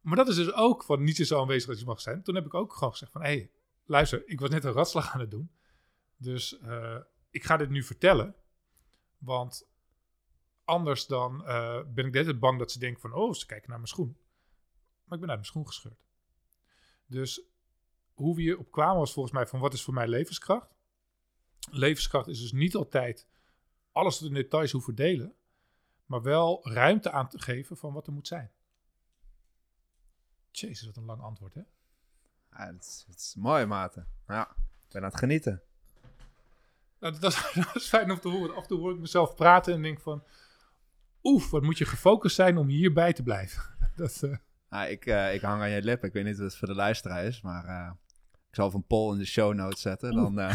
[0.00, 2.22] maar dat is dus ook van niets is zo aanwezig als je mag zijn.
[2.22, 3.22] Toen heb ik ook gewoon gezegd van...
[3.22, 3.50] Hé, hey,
[3.84, 5.50] luister, ik was net een ratslag aan het doen.
[6.16, 6.98] Dus uh,
[7.30, 8.34] ik ga dit nu vertellen.
[9.18, 9.70] Want
[10.64, 13.12] anders dan uh, ben ik net bang dat ze denken van...
[13.12, 14.16] Oh, ze kijken naar mijn schoen.
[15.04, 16.04] Maar ik ben uit mijn schoen gescheurd.
[17.06, 17.42] Dus
[18.12, 19.60] hoe we hierop kwamen was volgens mij van...
[19.60, 20.74] Wat is voor mij levenskracht?
[21.70, 23.28] Levenskracht is dus niet altijd
[23.92, 25.34] alles tot in details hoeven delen.
[26.06, 28.50] maar wel ruimte aan te geven van wat er moet zijn.
[30.50, 31.62] Jezus, wat een lang antwoord, hè?
[32.50, 34.08] Ja, het, is, het is mooi, Maarten.
[34.26, 35.62] Ja, ik ben aan het genieten.
[36.98, 38.54] Nou, dat, is, dat is fijn om te horen.
[38.54, 40.24] Af en toe hoor ik mezelf praten en denk van...
[41.22, 43.62] Oef, wat moet je gefocust zijn om hierbij te blijven.
[43.96, 44.22] Dat,
[44.70, 46.08] Ja, ik, eh, ik hang aan je lippen.
[46.08, 47.90] Ik weet niet of het voor de luisteraar is, maar eh,
[48.48, 50.14] ik zal even een poll in de show notes zetten.
[50.14, 50.34] Dan,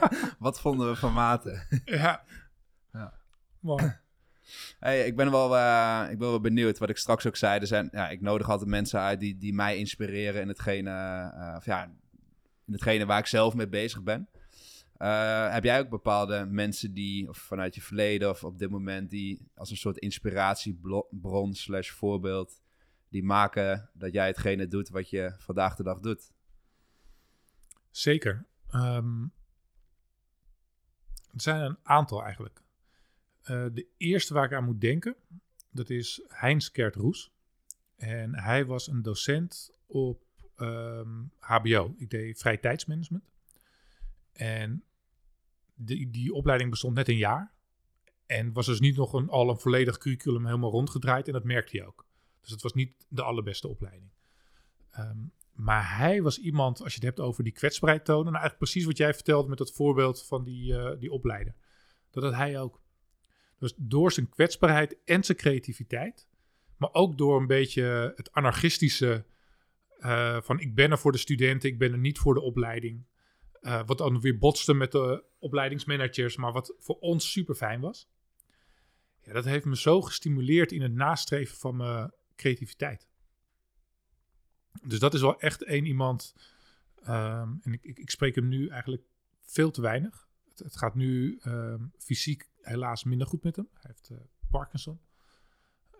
[0.38, 1.66] wat vonden we van Maarten?
[1.84, 2.24] ja.
[2.92, 3.14] Ja.
[3.60, 3.94] Mooi.
[4.78, 5.46] Hey, ik ben wel,
[6.10, 6.78] ik ben wel benieuwd.
[6.78, 9.54] Wat ik straks ook zei, er zijn, ja, ik nodig altijd mensen uit die, die
[9.54, 11.84] mij inspireren in hetgene, eh, of ja,
[12.66, 14.28] in hetgene waar ik zelf mee bezig ben.
[15.02, 19.10] Eh, heb jij ook bepaalde mensen die, of vanuit je verleden of op dit moment,
[19.10, 22.60] die als een soort inspiratiebron slash voorbeeld,
[23.08, 26.32] die maken dat jij hetgene doet wat je vandaag de dag doet?
[27.90, 28.46] Zeker.
[28.68, 29.22] Ehm,
[31.30, 32.62] er zijn een aantal eigenlijk.
[33.42, 35.16] Eh, de eerste waar ik aan moet denken,
[35.70, 37.32] dat is Heinz Kert Roes.
[37.96, 40.22] En hij was een docent op
[40.56, 41.94] ehm, HBO.
[41.96, 43.24] Ik deed vrije tijdsmanagement.
[44.32, 44.84] En
[45.84, 47.52] die, die opleiding bestond net een jaar.
[48.26, 51.26] En was dus niet nog een, al een volledig curriculum helemaal rondgedraaid.
[51.26, 52.06] En dat merkte hij ook.
[52.40, 54.10] Dus het was niet de allerbeste opleiding.
[54.90, 55.18] Ehm,
[55.52, 58.32] maar hij was iemand, als je het hebt over die kwetsbaarheid tonen.
[58.32, 61.54] Nou, eigenlijk precies wat jij vertelde met dat voorbeeld van die, eh, die opleider.
[62.10, 62.80] Dat had hij ook.
[63.58, 66.28] Dus door zijn kwetsbaarheid en zijn creativiteit.
[66.76, 69.24] Maar ook door een beetje het anarchistische.
[69.98, 73.04] eh, van ik ben er voor de studenten, ik ben er niet voor de opleiding.
[73.62, 78.08] Eh, wat dan weer botste met de opleidingsmanagers, maar wat voor ons super fijn was.
[79.20, 83.08] Ja, dat heeft me zo gestimuleerd in het nastreven van mijn creativiteit.
[84.82, 86.34] Dus dat is wel echt één iemand.
[87.02, 89.02] ehm, en ik, ik, spreek hem nu eigenlijk
[89.40, 90.28] veel te weinig.
[90.56, 93.68] Het, gaat nu ehm, fysiek helaas minder goed met hem.
[93.72, 94.16] Hij heeft eh,
[94.50, 95.00] Parkinson.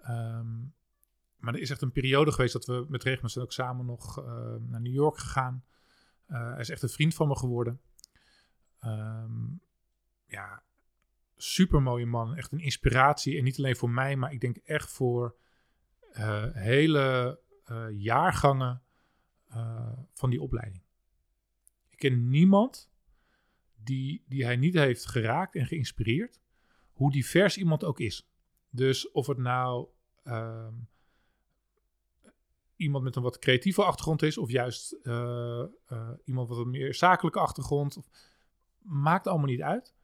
[0.03, 0.61] Ehm,
[1.37, 4.17] maar er is echt een periode geweest dat we met zijn ook samen nog
[4.61, 5.65] naar New York gegaan.
[6.27, 7.81] Eh, hij is echt een vriend van me geworden.
[8.79, 9.47] Ehm,
[10.27, 10.63] ja,
[11.37, 12.37] super mooie man.
[12.37, 13.39] Echt een inspiratie.
[13.39, 15.37] En niet alleen voor mij, maar ik denk echt voor
[16.13, 18.83] eh, hele eh, jaargangen
[20.13, 20.83] van die opleiding.
[21.91, 22.91] Ik ken niemand
[23.75, 26.41] die, die hij niet heeft geraakt en geïnspireerd.
[26.93, 28.29] Hoe divers iemand ook is.
[28.71, 29.89] Dus of het nou
[30.23, 30.75] ehm,
[32.83, 36.95] iemand met een wat creatieve achtergrond is, of juist eh, eh, iemand met een meer
[36.95, 37.99] zakelijke achtergrond.
[38.79, 39.95] Maakt allemaal niet uit.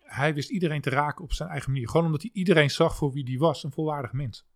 [0.00, 1.88] Hij wist iedereen te raken op zijn eigen manier.
[1.88, 4.46] Gewoon omdat hij iedereen zag voor wie die was, een volwaardig mens.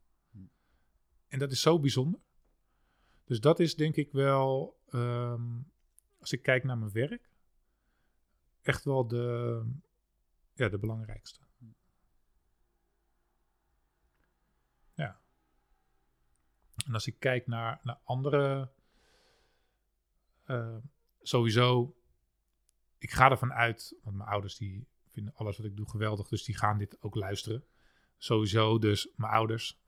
[1.29, 2.21] En dat is zo bijzonder.
[3.25, 5.43] Dus dat is denk ik wel, ehm,
[6.21, 7.31] als ik kijk naar mijn werk,
[8.63, 9.65] echt wel de,
[10.55, 11.41] ja, de belangrijkste.
[14.95, 15.21] Ja.
[16.87, 18.71] En als ik kijk naar, naar andere,
[20.45, 20.77] eh,
[21.23, 21.97] sowieso,
[22.99, 26.45] ik ga ervan uit, want mijn ouders die vinden alles wat ik doe geweldig, dus
[26.45, 27.65] die gaan dit ook luisteren.
[28.19, 29.81] Sowieso, dus mijn ouders.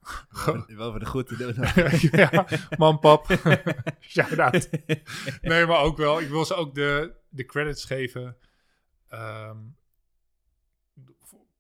[0.67, 1.55] Wel, voor de goed te doen.
[2.21, 3.27] ja, man, pap.
[4.01, 4.71] Shout-out.
[5.41, 6.21] Nee, maar ook wel.
[6.21, 8.37] Ik wil ze ook de, de credits geven.
[9.09, 9.59] ehm,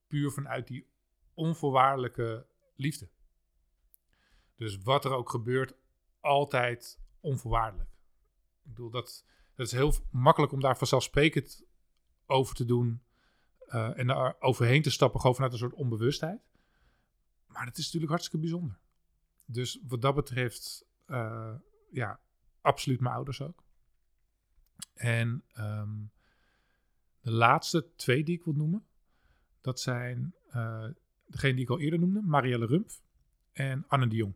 [0.09, 0.87] puur vanuit die
[1.35, 3.09] onvoorwaardelijke liefde.
[4.57, 5.75] Dus wat er ook gebeurt,
[6.21, 7.91] altijd onvoorwaardelijk.
[8.63, 9.25] Ik bedoel, dat,
[9.55, 11.65] dat is heel makkelijk om daar vanzelfsprekend
[12.27, 13.03] over te doen.
[13.67, 16.41] eh, en daar overheen te stappen, gewoon vanuit een soort onbewustheid.
[17.47, 18.79] Maar het is natuurlijk hartstikke bijzonder.
[19.45, 21.55] Dus wat dat betreft, eh,
[21.91, 22.21] ja,
[22.61, 23.65] absoluut mijn ouders ook.
[24.95, 25.93] En ehm,
[27.21, 28.87] de laatste twee die ik wil noemen,
[29.61, 30.87] dat zijn eh,
[31.27, 33.03] degene die ik al eerder noemde, Marielle Rumpf
[33.53, 34.35] en Anne de Jong.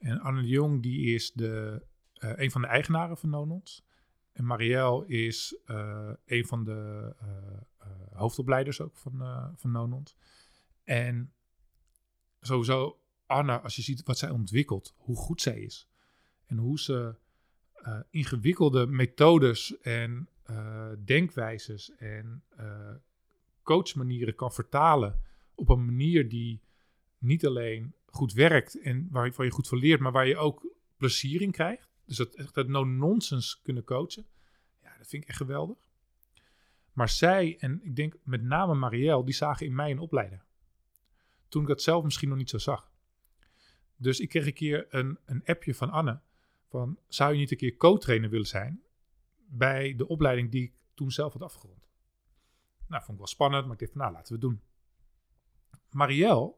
[0.00, 1.82] En Anne Jong die is de,
[2.14, 3.84] eh, een van de eigenaren van Nonons.
[4.32, 9.22] En Marielle is eh, een van de eh, hoofdopleiders ook van,
[9.56, 10.16] van Nonons.
[10.84, 11.32] En
[12.40, 15.88] sowieso Anne, als je ziet wat zij ontwikkelt, hoe goed zij is.
[16.46, 17.14] En hoe ze
[18.10, 20.28] ingewikkelde methodes en
[21.04, 22.44] denkwijzes en
[23.62, 25.20] coachmanieren kan vertalen
[25.54, 26.60] op een manier die
[27.18, 31.40] niet alleen goed werkt en waar, je goed van leert, maar waar je ook plezier
[31.40, 31.88] in krijgt.
[32.04, 34.26] Dus dat dat no-nonsense kunnen coachen.
[34.82, 35.88] Ja, dat vind ik echt geweldig.
[36.92, 40.44] Maar zij, en ik denk met name Marielle, die zagen in mij een opleider.
[41.48, 42.92] Toen ik dat zelf misschien nog niet zo zag.
[43.96, 46.20] Dus ik kreeg een keer een, een appje van Anne.
[46.68, 48.82] Van, zou je niet een keer co-trainer willen zijn
[49.46, 51.88] bij de opleiding die ik toen zelf had afgerond?
[52.86, 54.62] Nou, vond ik wel spannend, maar ik dacht, nou, laten we het doen.
[55.90, 56.54] Marielle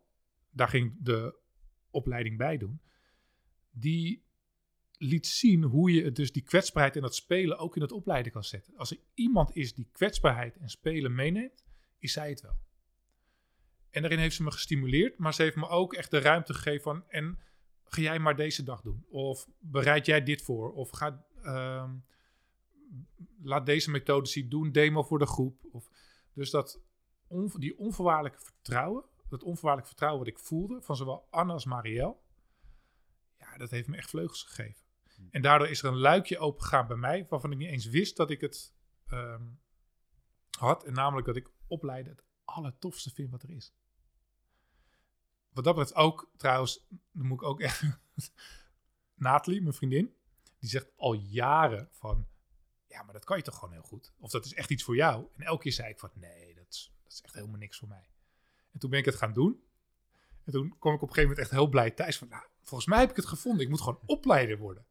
[0.53, 1.41] daar ging de
[1.93, 2.81] opleiding bij doen.
[3.71, 4.25] Die
[4.97, 8.33] liet zien hoe je het dus die kwetsbaarheid en dat spelen ook in het opleiden
[8.33, 8.77] kan zetten.
[8.77, 11.65] Als er iemand is die kwetsbaarheid en spelen meeneemt,
[11.99, 12.59] is zij het wel.
[13.91, 16.83] En daarin heeft ze me gestimuleerd, maar ze heeft me ook echt de ruimte gegeven
[16.83, 17.05] van...
[17.09, 17.39] en
[17.85, 19.05] ga jij maar deze dag doen?
[19.09, 20.73] Of bereid jij dit voor?
[20.73, 21.91] Of ga, ehm,
[23.43, 25.65] laat deze methode zien, doe een demo voor de groep.
[25.71, 25.89] Of,
[26.33, 26.81] dus dat
[27.59, 32.17] die onvoorwaardelijke vertrouwen, dat onvoorwaardelijk vertrouwen wat ik voelde van zowel Anne als Marielle,
[33.39, 34.85] ja, dat heeft me echt vleugels gegeven.
[35.15, 35.23] Hm.
[35.31, 38.31] En daardoor is er een luikje opengegaan bij mij, waarvan ik niet eens wist dat
[38.31, 38.75] ik het
[39.07, 39.45] ehm,
[40.59, 40.85] had.
[40.85, 43.75] En namelijk dat ik opleiden het allertofste vind wat er is.
[45.53, 47.83] Wat dat betreft ook, trouwens, dan moet ik ook echt...
[49.15, 50.17] Nathalie, mijn vriendin,
[50.59, 52.29] die zegt al jaren van...
[52.87, 54.13] Ja, maar dat kan je toch gewoon heel goed?
[54.19, 55.27] Of dat is echt iets voor jou?
[55.35, 58.12] En elke keer zei ik van, nee, dat dat is echt helemaal niks voor mij.
[58.73, 59.63] En toen ben ik het gaan doen.
[60.45, 62.29] En toen kwam ik op een gegeven moment echt heel blij thuis van...
[62.29, 63.63] Nou, volgens mij heb ik het gevonden.
[63.63, 64.87] Ik moet gewoon opleider worden.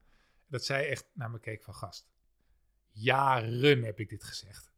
[0.48, 2.10] Dat zij echt naar me keek van gast.
[2.92, 4.72] Jaren heb ik dit gezegd.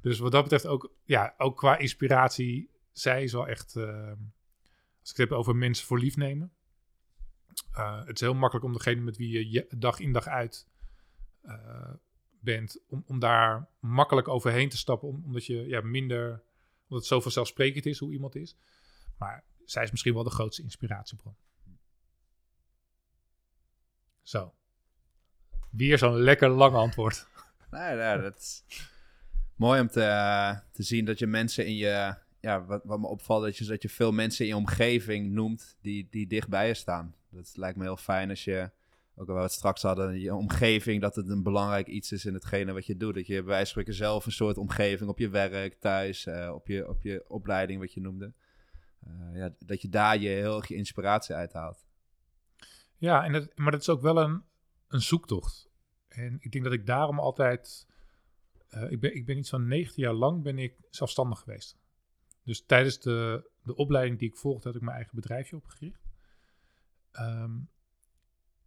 [0.00, 4.12] Dus wat dat betreft ook, ja, ook qua inspiratie, zij is wel echt, uh,
[5.00, 6.52] als ik het heb over mensen voor lief nemen.
[7.74, 10.68] Uh, het is heel makkelijk om degene met wie je dag in dag uit
[11.44, 11.94] uh,
[12.40, 16.42] bent, om, om daar makkelijk overheen te stappen, omdat je ja, minder,
[16.90, 18.56] omdat het zo vanzelfsprekend is hoe iemand is.
[19.18, 21.36] Maar zij is misschien wel de grootste inspiratiebron.
[24.22, 24.54] Zo.
[25.70, 27.26] Weer zo'n lekker lang antwoord.
[27.70, 28.64] Nee, nee, dat is
[29.54, 32.14] mooi om te, eh, te zien dat je mensen in je...
[32.40, 35.76] Ja, wat, wat me opvalt, dat je, dat je veel mensen in je omgeving noemt
[35.80, 37.14] die, die dichtbij je staan.
[37.28, 38.70] Dat lijkt me heel fijn als je,
[39.20, 42.34] ook al we het straks hadden, je omgeving, dat het een belangrijk iets is in
[42.34, 43.14] hetgene wat je doet.
[43.14, 46.52] Dat je bij wijze van spreken zelf een soort omgeving op je werk, thuis, uh,
[46.54, 48.32] op, je, op je opleiding, wat je noemde.
[49.06, 51.86] Uh, ja, dat je daar je heel erg je inspiratie uithaalt.
[52.96, 54.42] Ja, en dat, maar dat is ook wel een,
[54.88, 55.68] een zoektocht.
[56.08, 57.86] En ik denk dat ik daarom altijd.
[58.74, 61.78] Uh, ik, ben, ik ben iets van 19 jaar lang ben ik zelfstandig geweest.
[62.44, 66.08] Dus tijdens de, de opleiding die ik volgde, had ik mijn eigen bedrijfje opgericht.
[67.12, 67.68] Um,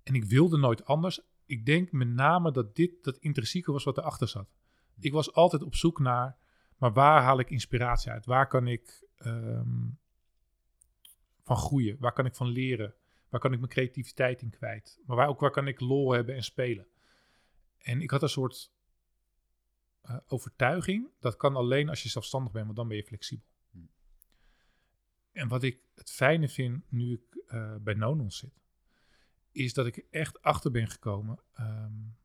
[0.03, 1.21] en ik wilde nooit anders.
[1.45, 4.49] Ik denk met name dat dit dat intrinsieke was wat erachter zat.
[4.99, 6.37] Ik was altijd op zoek naar,
[6.77, 8.25] maar waar haal ik inspiratie uit?
[8.25, 9.99] Waar kan ik um,
[11.43, 11.97] van groeien?
[11.99, 12.95] Waar kan ik van leren?
[13.29, 14.99] Waar kan ik mijn creativiteit in kwijt?
[15.05, 16.87] Maar waar, ook waar kan ik lol hebben en spelen?
[17.77, 18.71] En ik had een soort
[20.05, 21.09] uh, overtuiging.
[21.19, 23.47] Dat kan alleen als je zelfstandig bent, want dan ben je flexibel.
[23.71, 23.77] Hm.
[25.31, 28.62] En wat ik het fijne vind nu ik uh, bij Nonons zit,
[29.53, 31.39] is dat ik echt achter ben gekomen.
[31.59, 32.15] Um,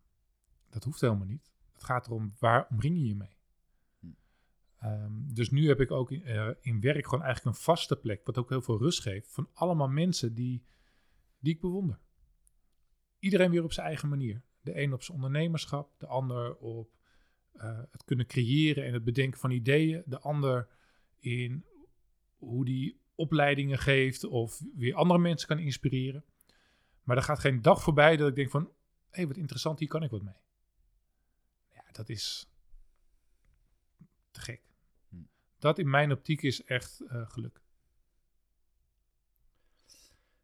[0.70, 1.50] dat hoeft helemaal niet.
[1.72, 3.36] Het gaat erom, waar omring je je mee?
[4.84, 8.26] Um, dus nu heb ik ook in, uh, in, werk gewoon eigenlijk een vaste plek,
[8.26, 10.64] wat ook heel veel rust geeft, van allemaal mensen die,
[11.38, 11.98] die ik bewonder.
[13.18, 14.42] Iedereen weer op zijn eigen manier.
[14.60, 16.96] De een op zijn ondernemerschap, de ander op
[17.54, 20.68] uh, het kunnen creëren en het bedenken van ideeën, de ander
[21.18, 21.64] in
[22.36, 26.24] hoe die opleidingen geeft of weer andere mensen kan inspireren.
[27.08, 28.70] Maar er gaat geen dag voorbij dat ik denk van, hé,
[29.10, 30.40] hey, wat interessant, hier kan ik wat mee.
[31.74, 32.48] Ja, dat is
[34.30, 34.62] te gek.
[35.08, 35.16] Hm.
[35.58, 37.60] Dat in mijn optiek is echt uh, geluk.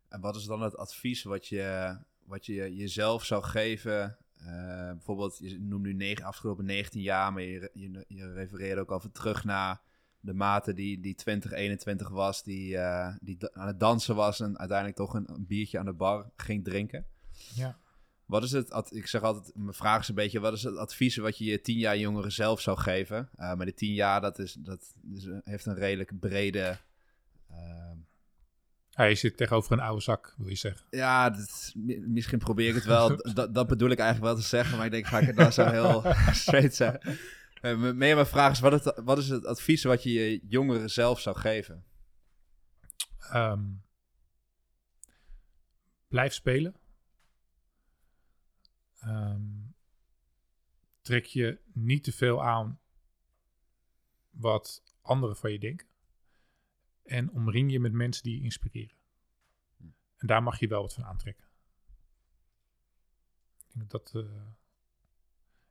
[0.09, 4.19] En wat is dan het advies wat je, wat je jezelf zou geven?
[4.39, 4.47] Uh,
[4.91, 9.11] bijvoorbeeld, je noemt nu negen, afgelopen 19 jaar, maar je, je, je refereerde ook al
[9.13, 9.81] terug naar
[10.25, 14.99] de mate die, die 2021 was, die, uh, die aan het dansen was en uiteindelijk
[14.99, 17.07] toch een, een, biertje aan de bar ging drinken.
[17.55, 17.79] Ja.
[18.27, 21.17] Wat is het, ik zeg altijd, mijn vraag is een beetje, wat is het advies
[21.17, 23.29] wat je je tien jaar jongeren zelf zou geven?
[23.37, 26.79] Uh, maar de tien jaar, dat, is, dat is, heeft een redelijk brede...
[27.51, 27.91] Uh,
[28.91, 30.87] hij zit tegenover een oude zak, wil je zeggen.
[30.91, 31.73] Ja, dat,
[32.07, 33.33] misschien probeer ik het wel.
[33.35, 35.53] dat, dat bedoel ik eigenlijk wel te zeggen, maar ik denk, ga ik het dan
[35.53, 36.03] zo heel
[36.33, 37.19] straight zeggen.
[37.65, 40.91] Uh, meer mijn vraag is, wat, het, wat is het advies wat je je jongeren
[40.91, 41.85] zelf zou geven?
[43.35, 43.85] Um,
[46.09, 46.77] blijf spelen.
[49.05, 49.75] Um,
[51.01, 52.81] trek je niet te veel aan
[54.31, 55.89] wat anderen van je denken.
[57.03, 58.97] En omring je met mensen die je inspireren.
[60.17, 61.45] En daar mag je wel wat van aantrekken.
[63.69, 64.13] Ik denk dat.
[64.17, 64.43] Uh...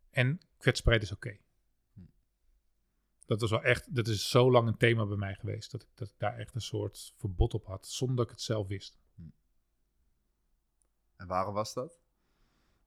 [0.10, 1.38] En kwetsbaarheid is oké.
[3.26, 5.72] Dat was wel echt, dat is zo lang een thema bij mij geweest.
[5.72, 8.42] Dat ik, dat ik daar echt een soort verbod op had, zonder dat ik het
[8.42, 9.00] zelf wist.
[11.16, 12.02] En waarom was dat?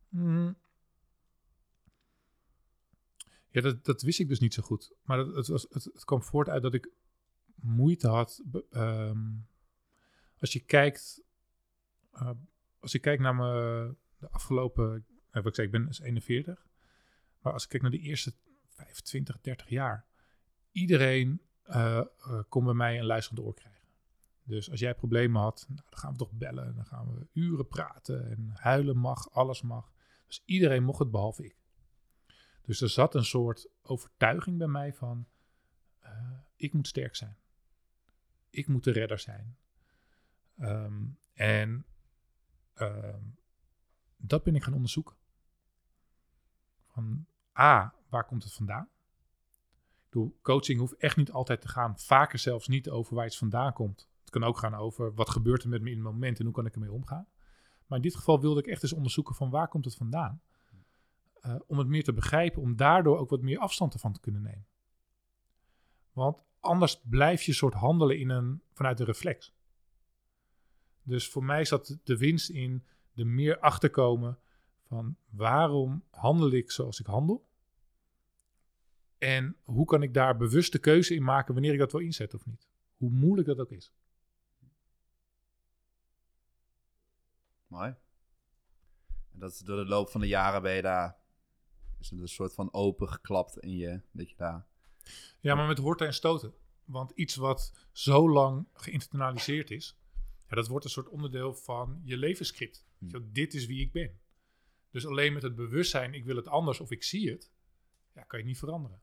[0.08, 0.56] Mm.
[3.48, 4.92] Ja, dat, dat wist ik dus niet zo goed.
[5.02, 6.90] Maar het, het, was, het, het kwam voort uit dat ik
[7.54, 9.46] moeite had um,
[10.38, 11.22] als je kijkt,
[12.14, 12.30] uh,
[12.78, 16.66] als je kijkt naar mijn de afgelopen, uh, wat ik zei, ik ben dus 41.
[17.40, 18.34] Maar als ik kijk naar de eerste
[18.68, 20.06] 25, 30 jaar,
[20.76, 22.02] iedereen uh,
[22.48, 23.88] kon bij mij een luisterend oor krijgen.
[24.42, 26.74] Dus als jij problemen had, nou, dan gaan we toch bellen.
[26.74, 28.30] Dan gaan we uren praten.
[28.30, 29.92] En huilen mag, alles mag.
[30.26, 31.56] Dus iedereen mocht het behalve ik.
[32.62, 35.26] Dus er zat een soort overtuiging bij mij van:
[36.04, 37.36] uh, ik moet sterk zijn.
[38.50, 39.56] Ik moet de redder zijn.
[40.58, 41.86] Um, en
[42.74, 43.38] um,
[44.16, 45.16] dat ben ik gaan onderzoeken.
[46.86, 47.26] Van
[47.58, 48.88] A, waar komt het vandaan?
[50.42, 54.08] Coaching hoeft echt niet altijd te gaan, vaker zelfs niet over waar iets vandaan komt.
[54.20, 56.54] Het kan ook gaan over wat gebeurt er met me in het moment en hoe
[56.54, 57.26] kan ik ermee omgaan.
[57.86, 60.40] Maar in dit geval wilde ik echt eens onderzoeken van waar komt het vandaan.
[61.42, 64.42] Uh, om het meer te begrijpen, om daardoor ook wat meer afstand ervan te kunnen
[64.42, 64.66] nemen.
[66.12, 69.54] Want anders blijf je soort handelen in een, vanuit een reflex.
[71.02, 74.38] Dus voor mij zat de winst in er meer achterkomen
[74.86, 77.45] van waarom handel ik zoals ik handel?
[79.18, 82.46] En hoe kan ik daar bewuste keuze in maken wanneer ik dat wil inzetten of
[82.46, 82.68] niet?
[82.96, 83.92] Hoe moeilijk dat ook is.
[87.66, 87.94] Mooi.
[89.32, 91.16] En dat is door de loop van de jaren ben je daar.
[91.98, 94.00] Is het een soort van open geklapt in je.
[94.12, 94.66] Dat je daar.
[95.40, 96.54] Ja, maar met horten en stoten.
[96.84, 99.98] Want iets wat zo lang geïnternaliseerd is,
[100.48, 102.84] ja, dat wordt een soort onderdeel van je levensscript.
[102.98, 103.08] Hm.
[103.08, 104.18] Zo, dit is wie ik ben.
[104.90, 107.50] Dus alleen met het bewustzijn, ik wil het anders of ik zie het,
[108.14, 109.00] ja, kan je niet veranderen.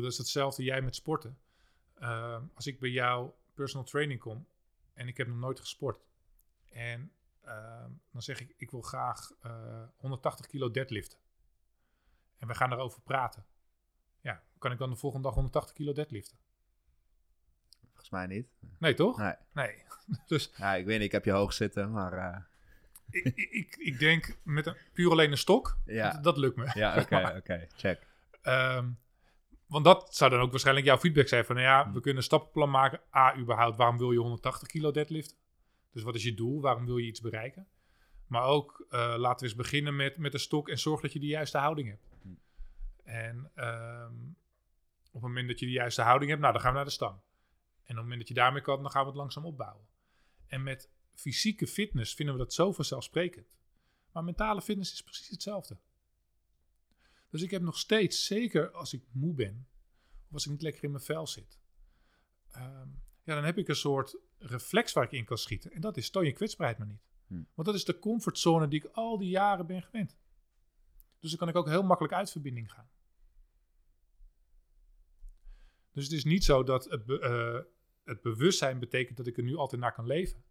[0.00, 1.38] Dat is hetzelfde jij met sporten.
[2.00, 4.46] Uh, als ik bij jou personal training kom
[4.94, 6.04] en ik heb nog nooit gesport.
[6.70, 7.12] En
[7.44, 11.18] uh, dan zeg ik, ik wil graag uh, eh, 180 kilo deadliften.
[12.38, 13.44] En we gaan erover praten.
[14.20, 16.38] Ja, kan ik dan de volgende dag 180 kilo deadliften?
[17.80, 18.48] Volgens mij niet.
[18.78, 19.18] Nee, toch?
[19.18, 19.34] Nee.
[19.52, 19.82] nee.
[20.26, 22.12] dus, ja, ik weet niet, ik heb je hoog zitten, maar...
[22.12, 22.36] Uh...
[23.10, 26.12] Ik, ik, ik, denk met een, puur alleen een stok, ja.
[26.12, 26.70] dat, dat lukt me.
[26.74, 28.06] Ja, oké, oké, check.
[28.42, 28.98] Um,
[29.74, 32.00] want dat zou dan ook waarschijnlijk jouw feedback zijn van, nou ja, we hmm.
[32.00, 33.00] kunnen een stappenplan maken.
[33.14, 35.36] A, überhaupt, waarom wil je 180 kilo deadliften?
[35.92, 36.60] Dus wat is je doel?
[36.60, 37.66] Waarom wil je iets bereiken?
[38.26, 41.18] Maar ook, uh, laten we eens beginnen met, met een stok en zorg dat je
[41.18, 42.06] de juiste houding hebt.
[42.22, 42.38] Hmm.
[43.04, 44.36] En um,
[45.06, 46.92] op het moment dat je de juiste houding hebt, nou, dan gaan we naar de
[46.92, 47.14] stang.
[47.14, 47.20] En
[47.80, 49.86] op het moment dat je daarmee kan, dan gaan we het langzaam opbouwen.
[50.46, 53.46] En met fysieke fitness vinden we dat zo vanzelfsprekend.
[54.12, 55.76] Maar mentale fitness is precies hetzelfde.
[57.34, 59.68] Dus ik heb nog steeds, zeker als ik moe ben,
[60.26, 61.58] of als ik niet lekker in mijn vel zit,
[62.50, 62.88] ehm,
[63.22, 65.72] ja, dan heb ik een soort reflex waar ik in kan schieten.
[65.72, 67.02] En dat is toon je kwetsbaarheid maar niet.
[67.26, 67.42] Hm.
[67.54, 70.16] Want dat is de comfortzone die ik al die jaren ben gewend.
[71.18, 72.90] Dus dan kan ik ook heel makkelijk uit verbinding gaan.
[75.92, 77.60] Dus het is niet zo dat het, uh,
[78.04, 80.44] het bewustzijn betekent dat ik er nu altijd naar kan leven.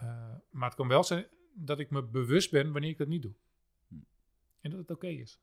[0.00, 3.22] Uh, maar het kan wel zijn dat ik me bewust ben wanneer ik dat niet
[3.22, 3.34] doe.
[4.62, 5.40] En dat het oké okay is.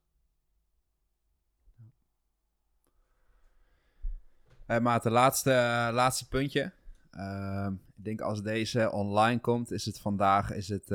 [4.66, 6.72] Hey, Maat, de laatste, uh, laatste puntje.
[7.12, 10.92] Uh, ik denk als deze online komt, is het vandaag is het,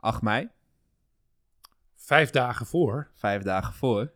[0.00, 0.48] 8 mei.
[1.94, 3.10] Vijf dagen voor.
[3.14, 4.12] Vijf dagen voor.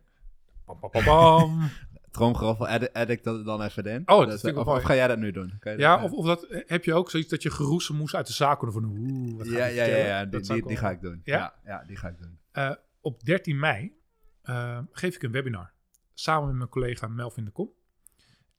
[0.65, 1.69] Bam, bam, bam,
[2.11, 4.01] Tromgeroffel, edit, edit dat dan even in.
[4.05, 5.59] Oh, dat of, of, ga jij dat nu doen?
[5.77, 8.59] ja, of, of dat, heb je ook zoiets dat je geroezen moest uit de zaak
[8.59, 11.21] van oeh, wat ja, ja, ja, ja, die, die, die, ga ik doen.
[11.23, 11.53] Ja?
[11.65, 12.39] Ja, die ga ik doen.
[12.53, 13.97] Uh, op 13 mei
[14.43, 15.73] uh, geef ik een webinar
[16.13, 17.71] samen met mijn collega Melvin de Kom.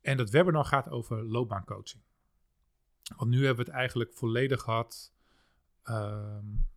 [0.00, 2.02] En dat webinar gaat over loopbaancoaching.
[3.16, 5.12] Want nu hebben we het eigenlijk volledig gehad.
[5.84, 6.68] Um,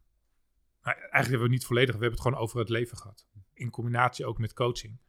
[0.81, 3.27] nou, eigenlijk hebben we het niet volledig, we hebben het gewoon over het leven gehad.
[3.53, 4.99] In combinatie ook met coaching.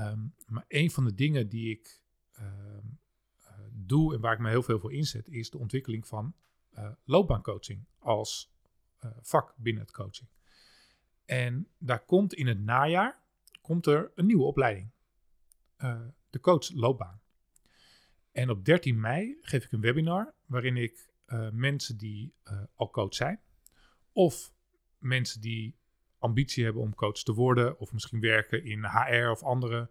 [0.00, 2.02] Um, maar een van de dingen die ik
[2.38, 2.98] um,
[3.40, 6.34] uh, doe en waar ik me heel veel voor inzet, is de ontwikkeling van
[6.78, 8.52] uh, loopbaancoaching als
[9.04, 10.28] uh, vak binnen het coaching.
[11.24, 13.20] En daar komt in het najaar
[13.60, 14.90] komt er een nieuwe opleiding.
[16.30, 17.20] de coach loopbaan.
[18.32, 21.10] En op 13 mei geef ik een webinar waarin ik
[21.52, 22.34] mensen die
[22.74, 23.40] al coach zijn,
[24.12, 24.52] of
[24.98, 25.76] mensen die
[26.22, 29.90] ambitie hebben om coach te worden, of misschien werken in HR of andere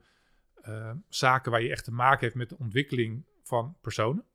[0.68, 4.26] uh, zaken waar je echt te maken heeft met de ontwikkeling van personen,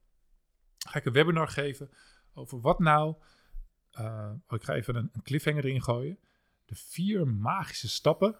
[0.78, 1.90] ga ik een webinar geven
[2.34, 3.14] over wat nou,
[4.00, 6.18] uh, ik ga even een, een cliffhanger erin gooien,
[6.64, 8.36] de vier magische stappen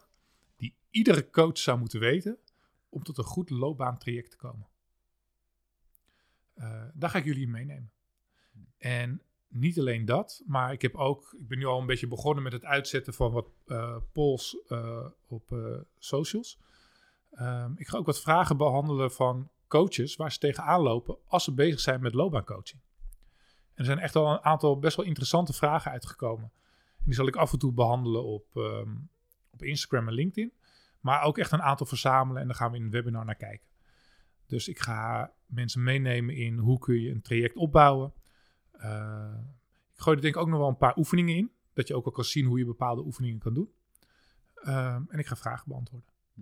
[0.56, 2.38] die iedere coach zou moeten weten
[2.88, 4.66] om tot een goed loopbaantraject te komen.
[6.56, 7.92] Uh, daar ga ik jullie in meenemen.
[8.78, 12.42] En niet alleen dat, maar ik heb ook, ik ben nu al een beetje begonnen
[12.42, 16.58] met het uitzetten van wat uh, polls uh, op uh, socials.
[17.40, 21.52] Um, ik ga ook wat vragen behandelen van coaches waar ze tegenaan lopen als ze
[21.52, 22.80] bezig zijn met loopbaancoaching.
[23.74, 26.50] En er zijn echt al een aantal best wel interessante vragen uitgekomen.
[26.96, 28.90] En die zal ik af en toe behandelen op, ehm,
[29.50, 30.52] op Instagram en LinkedIn.
[31.00, 33.66] Maar ook echt een aantal verzamelen en daar gaan we in een webinar naar kijken.
[34.46, 38.12] Dus ik ga mensen meenemen in hoe kun je een traject opbouwen.
[38.80, 39.38] Uh,
[39.92, 41.50] ik gooi er denk ik ook nog wel een paar oefeningen in.
[41.72, 43.72] Dat je ook al kan zien hoe je bepaalde oefeningen kan doen.
[44.54, 46.10] Ehm, en ik ga vragen beantwoorden.
[46.34, 46.40] Hm.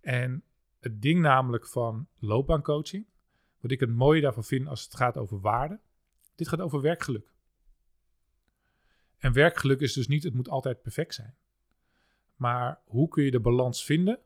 [0.00, 0.44] En
[0.80, 3.06] het ding namelijk van loopbaancoaching,
[3.60, 5.80] wat ik het mooie daarvan vind als het gaat over waarde,
[6.34, 7.32] dit gaat over werkgeluk.
[9.18, 11.34] En werkgeluk is dus niet, het moet altijd perfect zijn.
[12.36, 14.18] Maar hoe kun je de balans vinden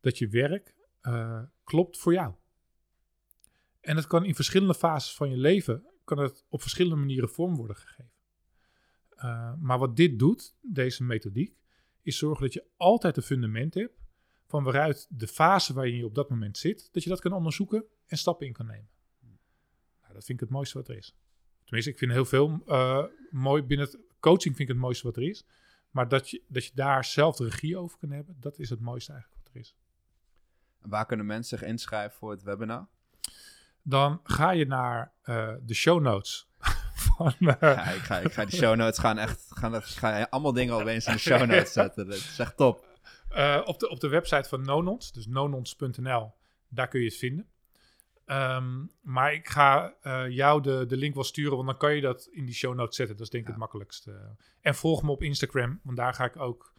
[0.00, 2.34] dat je werk uh, klopt voor jou?
[3.80, 7.56] En het kan in verschillende fases van je leven, kan het op verschillende manieren vorm
[7.56, 8.12] worden gegeven.
[9.16, 11.56] Uh, maar wat dit doet, deze methodiek,
[12.02, 13.98] is zorgen dat je altijd een fundament hebt
[14.46, 17.84] van waaruit de fase waarin je op dat moment zit, dat je dat kan onderzoeken
[18.06, 18.90] en stappen in kan nemen.
[20.00, 21.16] Nou, dat vind ik het mooiste wat er is.
[21.64, 25.16] Tenminste, ik vind heel veel uh, mooi binnen het coaching vind ik het mooiste wat
[25.16, 25.44] er is.
[25.90, 28.80] Maar dat je, dat je daar zelf de regie over kan hebben, dat is het
[28.80, 29.76] mooiste eigenlijk wat er is.
[30.78, 32.88] waar kunnen mensen zich inschrijven voor het webinar?
[33.82, 36.48] Dan ga je naar uh, de show notes
[37.16, 37.34] van...
[37.38, 37.54] Uh...
[37.60, 39.46] Ja, ik, ga, ik ga die show notes gaan echt...
[39.48, 42.06] Gaan, ga allemaal dingen opeens in de show notes zetten.
[42.06, 42.88] Dat is echt top.
[43.36, 46.34] Uh, op, de, op de website van Nonons, dus nonons.nl,
[46.68, 47.46] daar kun je het vinden.
[48.26, 49.94] Um, maar ik ga
[50.28, 52.96] jou de, de link wel sturen, want dan kan je dat in die show notes
[52.96, 53.16] zetten.
[53.16, 54.36] Dat is denk ik het makkelijkste.
[54.60, 56.72] En volg me op Instagram, want daar ga ik ook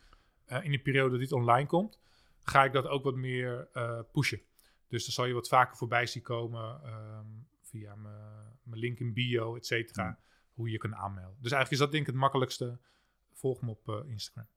[0.61, 1.99] in de periode dat dit online komt,
[2.43, 3.67] ga ik dat ook wat meer
[4.11, 4.41] pushen.
[4.91, 9.55] Dus dan zal je wat vaker voorbij zien komen um, via mijn link in bio,
[9.55, 10.17] et cetera,
[10.53, 11.37] hoe je kan aanmelden.
[11.41, 12.79] Dus eigenlijk is dat denk ik het makkelijkste.
[13.33, 14.47] Volg me op Instagram.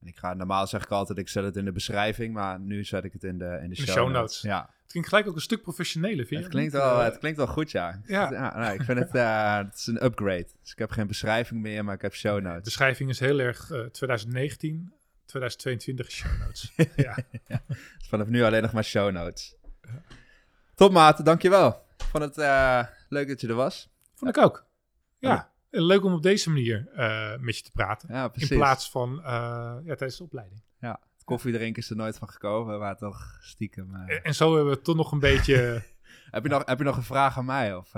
[0.00, 2.84] En ik ga, normaal zeg ik altijd, ik zet het in de beschrijving, maar nu
[2.84, 4.40] zet ik het in de, in de, in show, de show, notes.
[4.40, 4.70] Ja.
[4.82, 6.36] Het klinkt gelijk ook een stuk professioneler, vind je?
[6.36, 8.00] Het klinkt, wel, uh, het klinkt wel goed, ja.
[8.06, 8.30] Ja.
[8.32, 10.46] ja nee, ik vind het, uh, het is een upgrade.
[10.60, 12.56] Dus ik heb geen beschrijving meer, maar ik heb show notes.
[12.56, 14.92] De beschrijving is heel erg uh, 2019,
[15.30, 16.72] 2022 show notes.
[16.96, 17.18] ja.
[17.46, 17.62] ja.
[18.08, 19.54] Vanaf nu alleen nog maar show notes.
[20.74, 21.24] Top, maat.
[21.24, 21.82] Dankjewel.
[21.96, 23.90] Vond het eh, leuk dat je er was.
[24.14, 24.66] Vond ik ook.
[25.18, 25.52] Ja.
[25.70, 28.14] Leuk om op deze manier uh, met je te praten.
[28.14, 29.24] Ja, in plaats van uh,
[29.84, 30.62] ja, tijdens de opleiding.
[30.80, 33.94] Ja, koffie drinken is er nooit van gekomen, maar toch stiekem.
[33.94, 35.54] En, en, zo hebben we toch nog een beetje.
[36.30, 37.76] heb, je nog, heb je nog een vraag aan mij?
[37.76, 37.92] Of,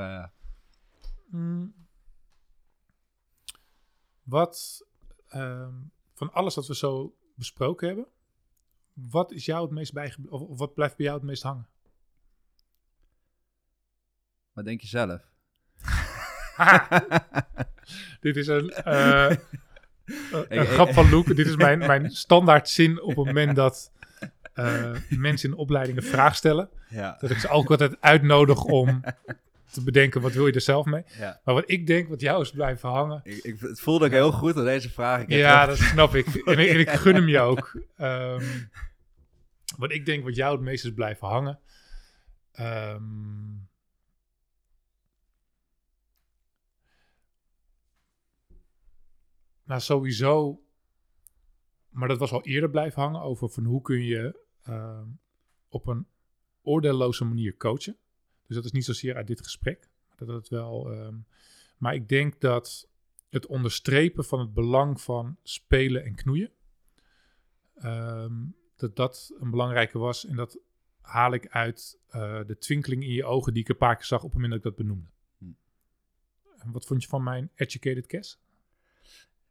[1.30, 1.74] mm.
[4.22, 4.86] Wat
[5.34, 8.06] um, van alles wat we zo besproken hebben,
[8.92, 10.38] wat is jou het meest bijgebleven?
[10.40, 11.66] Of, wat blijft bij jou het meest hangen?
[14.52, 15.20] Wat denk je zelf?
[18.20, 19.30] Dit is een, uh,
[20.48, 21.34] een grap van Luke.
[21.34, 23.92] Dit is mijn, mijn standaard zin op het moment dat
[24.54, 26.68] uh, mensen in opleidingen vraag stellen.
[26.88, 27.16] Ja.
[27.20, 29.00] Dat ik ze ook altijd uitnodig om
[29.72, 31.02] te bedenken, wat wil je er zelf mee?
[31.18, 31.40] Ja.
[31.44, 33.20] Maar wat ik denk, wat jou is blijven hangen...
[33.24, 35.24] Ik, ik, het voelde ik heel goed aan deze vraag.
[35.26, 36.26] ja, dat snap ik.
[36.44, 37.76] En, en, ik gun hem je ook.
[38.00, 38.70] Um,
[39.76, 41.58] wat ik denk, wat jou het meest is blijven hangen...
[42.60, 43.52] Um,
[49.72, 50.62] Nou, sowieso.
[51.88, 55.02] Maar dat was al eerder blijven hangen over van hoe kun je uh,
[55.68, 56.06] op een
[56.62, 57.96] oordeelloze manier coachen.
[58.52, 59.88] Dus dat is niet zozeer uit dit gesprek.
[60.16, 61.26] Dat het wel, um,
[61.76, 62.88] maar ik denk dat
[63.28, 66.50] het onderstrepen van het belang van spelen en knoeien.
[67.84, 70.26] Um, dat dat een belangrijke was.
[70.26, 70.58] En dat
[71.00, 74.22] haal ik uit uh, de twinkeling in je ogen die ik een paar keer zag
[74.22, 75.10] op het moment dat ik dat benoemde.
[75.38, 76.72] Hm.
[76.72, 78.40] Wat vond je van mijn educated guess?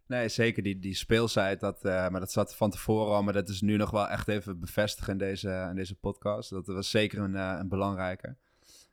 [0.05, 3.49] Nee, zeker die, die speelsheid, dat, uh, maar dat zat van tevoren al, maar dat
[3.49, 6.49] is nu nog wel echt even bevestigen in deze, in deze podcast.
[6.49, 8.35] Dat was zeker een, uh, een belangrijke.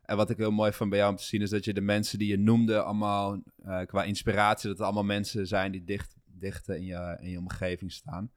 [0.09, 1.81] En wat ik heel mooi vond bij jou om te zien is dat je de
[1.81, 6.17] mensen die je noemde allemaal uh, qua inspiratie, dat het allemaal mensen zijn die dicht,
[6.25, 8.31] dicht in, je, in je omgeving staan.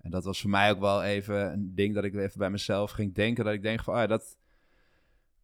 [0.00, 2.90] En dat was voor mij ook wel even een ding dat ik even bij mezelf
[2.90, 3.44] ging denken.
[3.44, 4.36] Dat ik denk van, ja, dat,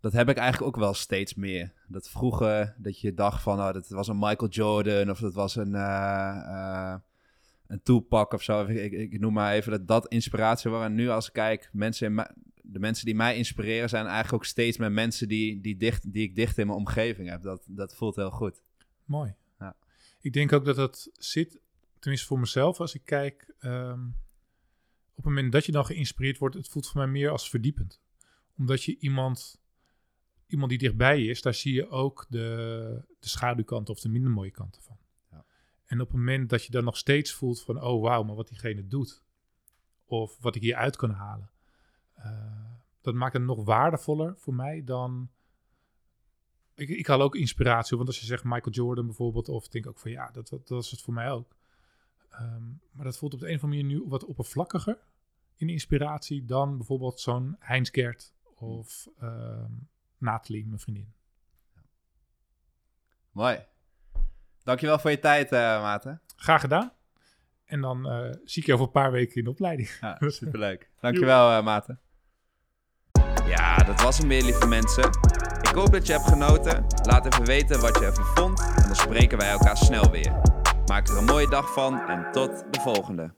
[0.00, 1.72] dat heb ik eigenlijk ook wel steeds meer.
[1.86, 5.56] Dat vroeger, dat je dacht van, oh, dat was een Michael Jordan of dat was
[5.56, 6.94] een, uh, uh,
[7.66, 8.64] een Tupac of zo.
[8.64, 10.84] Ik, ik, noem maar even dat dat inspiratie was.
[10.84, 12.26] En nu als ik kijk, mensen in
[12.72, 16.22] de mensen die mij inspireren zijn eigenlijk ook steeds meer mensen die, die, dicht, die
[16.22, 17.42] ik dicht in mijn omgeving heb.
[17.42, 18.62] Dat, dat voelt heel goed.
[19.04, 19.34] Mooi.
[19.58, 19.76] Ja.
[20.20, 21.60] Ik denk ook dat dat zit,
[21.98, 24.16] tenminste voor mezelf, als ik kijk, um,
[25.10, 28.00] op het moment dat je dan geïnspireerd wordt, het voelt voor mij meer als verdiepend.
[28.56, 29.62] Omdat je iemand
[30.52, 34.50] iemand die dichtbij is, daar zie je ook de, de schaduwkant of de minder mooie
[34.50, 34.98] kanten van.
[35.30, 35.44] Ja.
[35.84, 38.48] En op het moment dat je dan nog steeds voelt van, oh wauw, maar wat
[38.48, 39.22] diegene doet,
[40.04, 41.50] of wat ik hieruit kan halen,
[42.18, 42.61] uh,
[43.02, 45.30] dat maakt het nog waardevoller voor mij dan...
[46.74, 49.90] Ik, ik haal ook inspiratie, want als je zegt Michael Jordan bijvoorbeeld, of denk ik
[49.90, 51.56] ook van ja, dat, dat, dat is het voor mij ook.
[52.28, 54.98] Ehm, maar dat voelt op de een of andere manier nu wat oppervlakkiger
[55.56, 59.88] in inspiratie dan bijvoorbeeld zo'n Heinz Gert of um,
[60.18, 61.12] Nathalie, mijn vriendin.
[63.30, 63.64] Mooi.
[64.62, 66.20] Dankjewel voor je tijd, uh, Maarten.
[66.36, 66.92] Graag gedaan.
[67.64, 69.88] En dan uh, zie ik je over een paar weken in de opleiding.
[70.00, 70.90] Ja, superleuk.
[71.00, 72.00] Dankjewel, uh, Maarten.
[73.46, 75.04] Ja, dat was hem weer, lieve mensen.
[75.60, 76.86] Ik hoop dat je hebt genoten.
[77.02, 78.60] Laat even weten wat je ervan vond.
[78.76, 80.32] En dan spreken wij elkaar snel weer.
[80.86, 83.34] Maak er een mooie dag van en tot de volgende.